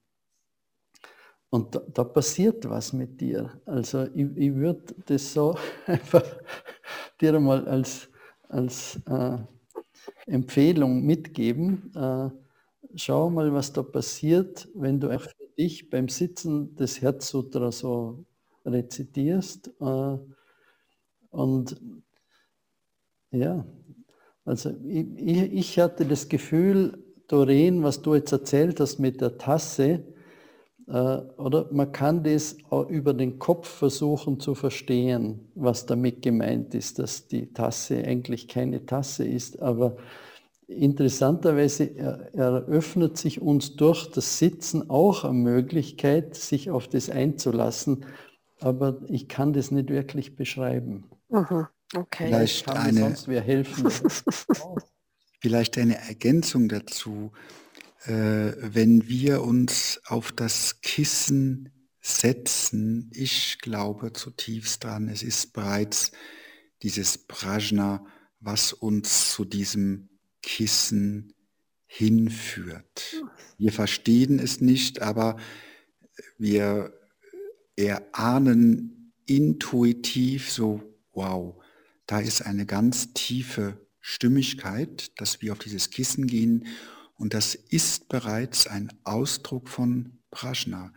[1.49, 3.61] Und da, da, passiert was mit dir.
[3.65, 6.23] Also ich, ich würde das so einfach
[7.19, 8.07] dir mal als,
[8.47, 9.37] als äh,
[10.27, 11.91] Empfehlung mitgeben.
[11.93, 12.29] Äh,
[12.95, 18.23] schau mal, was da passiert, wenn du für dich beim Sitzen das Herzsutra so
[18.65, 19.73] rezitierst.
[19.81, 20.17] Äh,
[21.31, 21.75] und
[23.35, 23.65] ja,
[24.45, 30.03] also ich, ich, hatte das Gefühl, Doreen, was du jetzt erzählt hast mit der Tasse,
[30.87, 36.75] äh, oder man kann das auch über den Kopf versuchen zu verstehen, was damit gemeint
[36.75, 39.97] ist, dass die Tasse eigentlich keine Tasse ist, aber
[40.67, 41.95] interessanterweise
[42.33, 48.05] eröffnet sich uns durch das Sitzen auch eine Möglichkeit, sich auf das einzulassen,
[48.59, 51.05] aber ich kann das nicht wirklich beschreiben.
[51.29, 51.67] Mhm.
[51.95, 52.27] Okay.
[52.27, 53.89] Vielleicht eine, sonst wer helfen.
[55.41, 57.31] vielleicht eine Ergänzung dazu.
[58.05, 61.71] Äh, wenn wir uns auf das Kissen
[62.01, 66.11] setzen, ich glaube zutiefst dran, es ist bereits
[66.83, 68.05] dieses Prajna,
[68.39, 70.09] was uns zu diesem
[70.43, 71.33] Kissen
[71.87, 73.23] hinführt.
[73.57, 75.37] Wir verstehen es nicht, aber
[76.37, 76.93] wir
[77.75, 80.83] erahnen intuitiv so,
[81.13, 81.55] wow,
[82.05, 86.67] da ist eine ganz tiefe Stimmigkeit, dass wir auf dieses Kissen gehen
[87.17, 90.91] und das ist bereits ein Ausdruck von Prajna.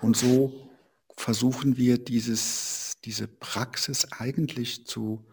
[0.00, 0.70] Und so
[1.16, 5.26] versuchen wir dieses, diese Praxis eigentlich zu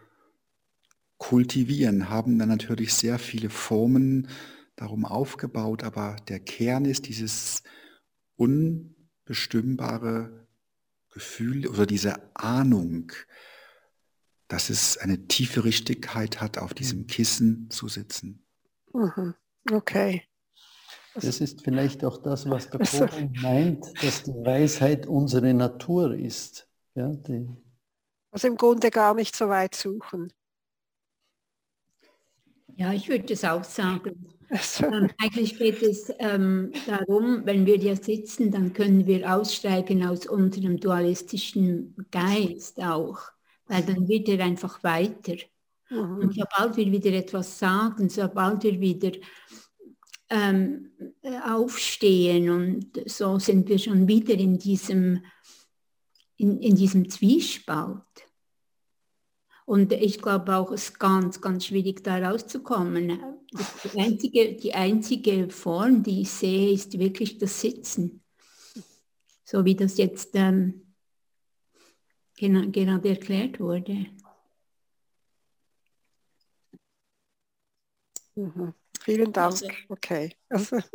[1.18, 4.30] kultivieren, haben dann natürlich sehr viele Formen
[4.78, 7.64] darum aufgebaut, aber der Kern ist dieses
[8.38, 10.48] unbestimmbare
[11.12, 13.12] Gefühl oder diese Ahnung,
[14.50, 18.43] dass es eine tiefe Richtigkeit hat, auf diesem Kissen zu sitzen.
[18.91, 19.36] Mhm.
[19.72, 20.24] Okay.
[21.14, 26.68] Das ist vielleicht auch das, was der Kochen meint, dass die Weisheit unsere Natur ist.
[26.95, 27.12] Ja,
[28.32, 30.34] also im Grunde gar nicht so weit suchen.
[32.76, 34.28] Ja, ich würde es auch sagen.
[34.80, 40.26] Ähm, eigentlich geht es ähm, darum, wenn wir hier sitzen, dann können wir aussteigen aus
[40.26, 43.20] unserem dualistischen Geist auch,
[43.70, 45.36] weil dann wird er einfach weiter.
[45.89, 46.17] Mhm.
[46.17, 49.11] Und sobald wir wieder etwas sagen, sobald wir wieder
[50.30, 50.91] ähm,
[51.45, 55.24] aufstehen und so sind wir schon wieder in diesem,
[56.38, 58.03] in, in diesem Zwiespalt.
[59.65, 63.20] Und ich glaube auch, es ist ganz, ganz schwierig, da rauszukommen.
[63.84, 68.24] Die einzige, die einzige Form, die ich sehe, ist wirklich das Sitzen.
[69.43, 70.89] So wie das jetzt ähm,
[72.40, 74.08] gerade erklärt wurde.
[78.36, 78.74] Mhm.
[79.02, 79.52] Vielen Dank.
[79.52, 80.36] Also, okay.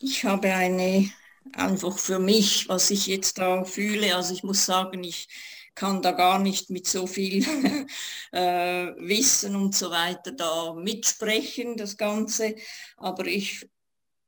[0.00, 1.10] ich habe eine
[1.52, 4.16] einfach für mich, was ich jetzt da fühle.
[4.16, 5.28] Also ich muss sagen, ich
[5.74, 7.44] kann da gar nicht mit so viel
[8.32, 12.54] äh, Wissen und so weiter da mitsprechen, das Ganze.
[12.96, 13.68] Aber ich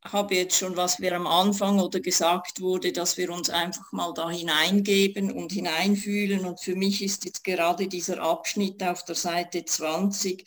[0.05, 4.13] habe jetzt schon, was wir am Anfang oder gesagt wurde, dass wir uns einfach mal
[4.13, 6.45] da hineingeben und hineinfühlen.
[6.45, 10.45] Und für mich ist jetzt gerade dieser Abschnitt auf der Seite 20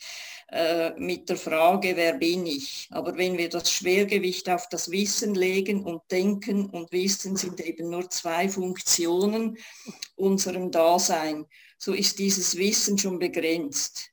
[0.50, 2.88] äh, mit der Frage, wer bin ich?
[2.90, 7.90] Aber wenn wir das Schwergewicht auf das Wissen legen und Denken und Wissen sind eben
[7.90, 9.58] nur zwei Funktionen
[10.16, 11.46] unserem Dasein,
[11.78, 14.10] so ist dieses Wissen schon begrenzt.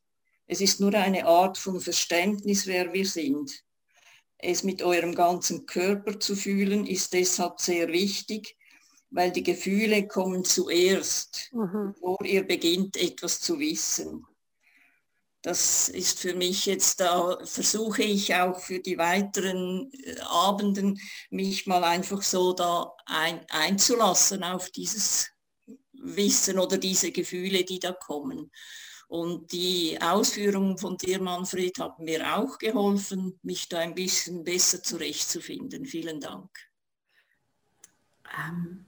[0.47, 3.64] Es ist nur eine Art von Verständnis, wer wir sind.
[4.37, 8.55] Es mit eurem ganzen Körper zu fühlen, ist deshalb sehr wichtig,
[9.09, 11.93] weil die Gefühle kommen zuerst, mhm.
[11.93, 14.25] bevor ihr beginnt, etwas zu wissen.
[15.41, 21.67] das ist für mich jetzt, da versuche ich auch für die weiteren äh, Abenden, mich
[21.67, 25.29] mal einfach so da ein, einzulassen auf dieses
[25.93, 28.51] Wissen oder diese Gefühle, die da kommen.
[29.07, 34.81] Und die Ausführungen von dir, Manfred, haben mir auch geholfen, mich da ein bisschen besser
[34.81, 35.85] zurechtzufinden.
[35.85, 36.49] Vielen Dank.
[38.37, 38.85] Ähm,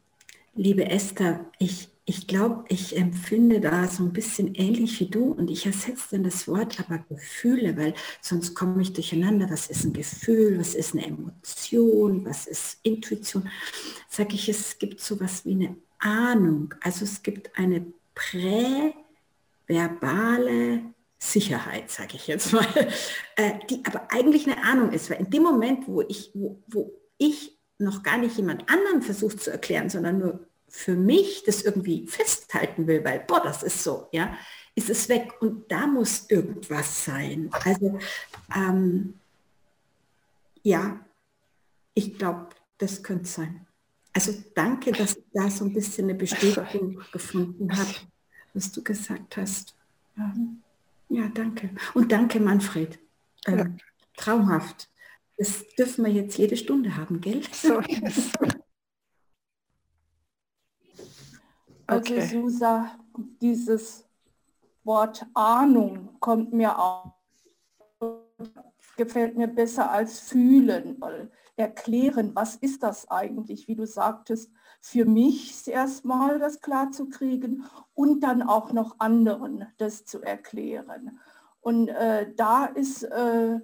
[0.55, 5.51] liebe Esther, ich, ich glaube, ich empfinde da so ein bisschen ähnlich wie du und
[5.51, 9.49] ich ersetze dann das Wort aber Gefühle, weil sonst komme ich durcheinander.
[9.49, 10.59] Was ist ein Gefühl?
[10.59, 12.25] Was ist eine Emotion?
[12.25, 13.49] Was ist Intuition?
[14.09, 16.73] Sage ich, es gibt sowas wie eine Ahnung.
[16.81, 17.85] Also es gibt eine
[19.67, 20.81] präverbale
[21.19, 22.65] Sicherheit, sage ich jetzt mal,
[23.35, 26.93] äh, die aber eigentlich eine Ahnung ist, weil in dem Moment, wo ich, wo, wo
[27.17, 32.07] ich noch gar nicht jemand anderen versucht zu erklären, sondern nur für mich das irgendwie
[32.07, 34.37] festhalten will, weil, boah, das ist so, ja,
[34.75, 37.49] ist es weg und da muss irgendwas sein.
[37.63, 37.97] Also,
[38.55, 39.15] ähm,
[40.61, 40.99] ja,
[41.93, 43.65] ich glaube, das könnte sein.
[44.13, 47.89] Also danke, dass ich da so ein bisschen eine Bestätigung gefunden habe,
[48.57, 49.75] was du gesagt hast.
[50.17, 50.33] Ja,
[51.09, 51.69] ja danke.
[51.93, 52.99] Und danke, Manfred.
[53.45, 53.65] Ähm, ja.
[54.17, 54.89] Traumhaft.
[55.37, 57.41] Das dürfen wir jetzt jede Stunde haben, gell?
[57.53, 57.81] So.
[61.89, 62.27] Also okay.
[62.27, 62.99] Susa,
[63.39, 64.05] dieses
[64.83, 67.13] Wort Ahnung kommt mir auch,
[68.97, 74.51] gefällt mir besser als fühlen, weil erklären, was ist das eigentlich, wie du sagtest,
[74.87, 81.19] für mich erstmal das klar zu kriegen und dann auch noch anderen das zu erklären.
[81.59, 83.59] Und äh, da ist äh,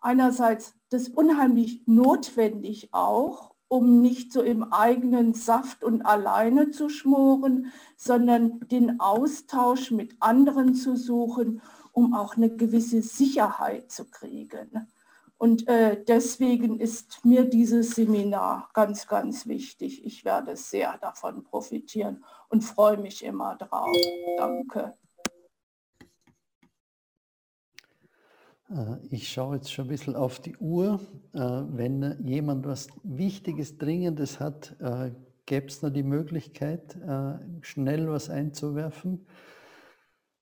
[0.00, 7.70] einerseits das unheimlich notwendig auch, um nicht so im eigenen Saft und alleine zu schmoren,
[7.98, 11.60] sondern den Austausch mit anderen zu suchen,
[11.92, 14.88] um auch eine gewisse Sicherheit zu kriegen.
[15.40, 20.04] Und äh, deswegen ist mir dieses Seminar ganz, ganz wichtig.
[20.04, 23.96] Ich werde sehr davon profitieren und freue mich immer drauf.
[24.36, 24.92] Danke.
[28.68, 31.00] Äh, ich schaue jetzt schon ein bisschen auf die Uhr.
[31.32, 35.10] Äh, wenn jemand was Wichtiges, Dringendes hat, äh,
[35.46, 36.98] gäbe es noch die Möglichkeit,
[37.62, 39.26] schnell was einzuwerfen.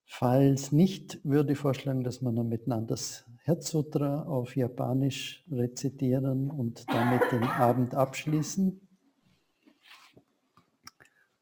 [0.04, 6.84] Falls nicht, würde ich vorschlagen, dass wir noch miteinander das Herzsutra auf Japanisch rezitieren und
[6.86, 8.86] damit den Abend abschließen.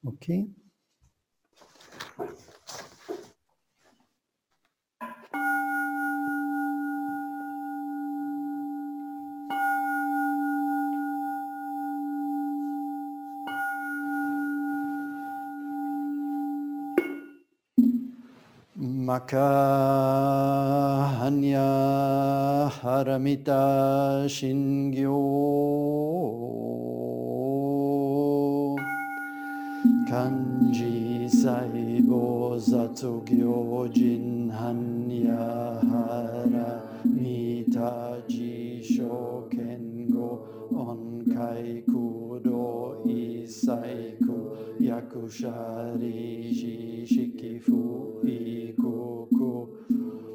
[0.04, 0.54] Okay.
[19.06, 19.38] Makahanya
[22.82, 25.14] Haramita Shingyo
[30.10, 37.46] Kanji Saibo Zatsugyo Jinhanya Haramita
[38.26, 40.42] Jisho Kengo
[40.74, 44.50] Onkai Kudo Isaiku
[44.80, 46.50] Yakushari
[47.06, 48.95] jisikifuiku.
[49.36, 49.68] soko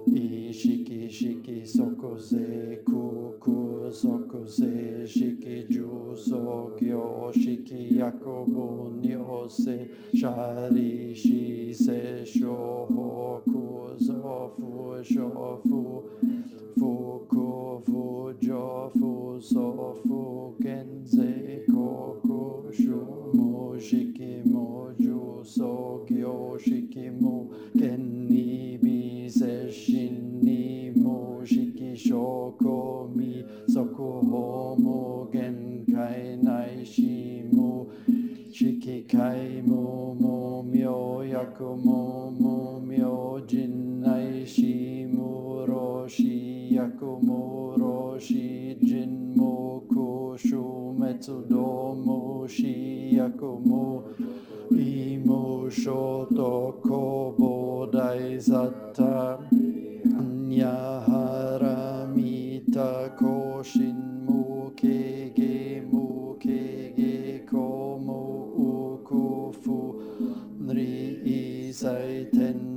[0.08, 11.16] ishiki shiki soko ze kuku soko ze shiki ju sokyo shiki yakobo nyo se shari
[11.16, 16.04] shi se shoho ku zofu shofu
[16.78, 23.02] fuku fujo fu sofu kenze koku shu
[23.34, 27.50] mo shiki mo ju sokyo shiki mo
[27.80, 28.21] ken
[29.84, 37.90] 真に無識証拠未速報も限界ないしも
[38.52, 46.51] 色界もも妙薬もも妙人ないしもろし
[46.82, 54.04] Yakumo Roshi Jinmo Kosho Metsudomo Shi Yakumo
[54.72, 59.38] Imo Shoto Kobo Daisatta
[60.50, 63.86] Nyahara Mita ukufu
[64.26, 65.82] Mukege
[71.72, 72.71] Seiten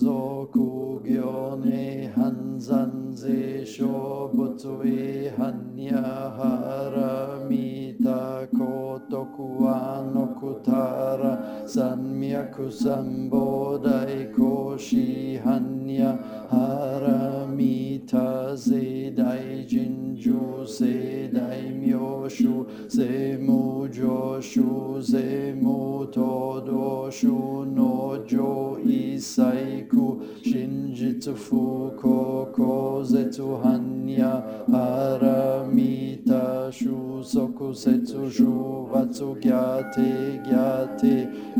[0.00, 6.00] so kugyone hanzan se sho butwe hanya
[6.40, 16.18] harami Metta kotoku anokutara san myaku sambodai koshi hanya
[16.50, 34.42] haramita sedai jinju sedai myoshu semu joshu semu todoshu nojo isaiku shinjitsu fuko kozetsu hanya
[34.72, 38.52] haramita shu soku se setsu shu
[38.92, 40.10] vatsu gyate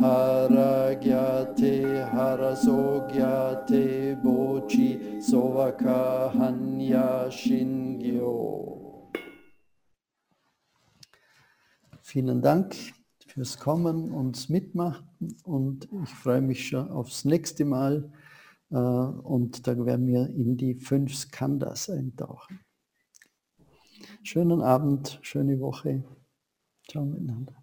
[0.03, 1.75] hara gyate
[2.15, 2.81] hara so
[3.15, 3.87] gyate
[4.23, 4.89] bochi
[5.29, 7.09] sovaka hanya
[7.39, 8.37] shingyo.
[12.03, 12.77] Vielen Dank
[13.27, 18.13] fürs Kommen und Mitmachen und ich freue mich schon aufs nächste Mal
[18.71, 22.61] äh, und da werden wir in die fünf Skandas eintauchen.
[24.23, 26.05] Schönen Abend, schöne Woche.
[26.91, 27.60] Ciao miteinander.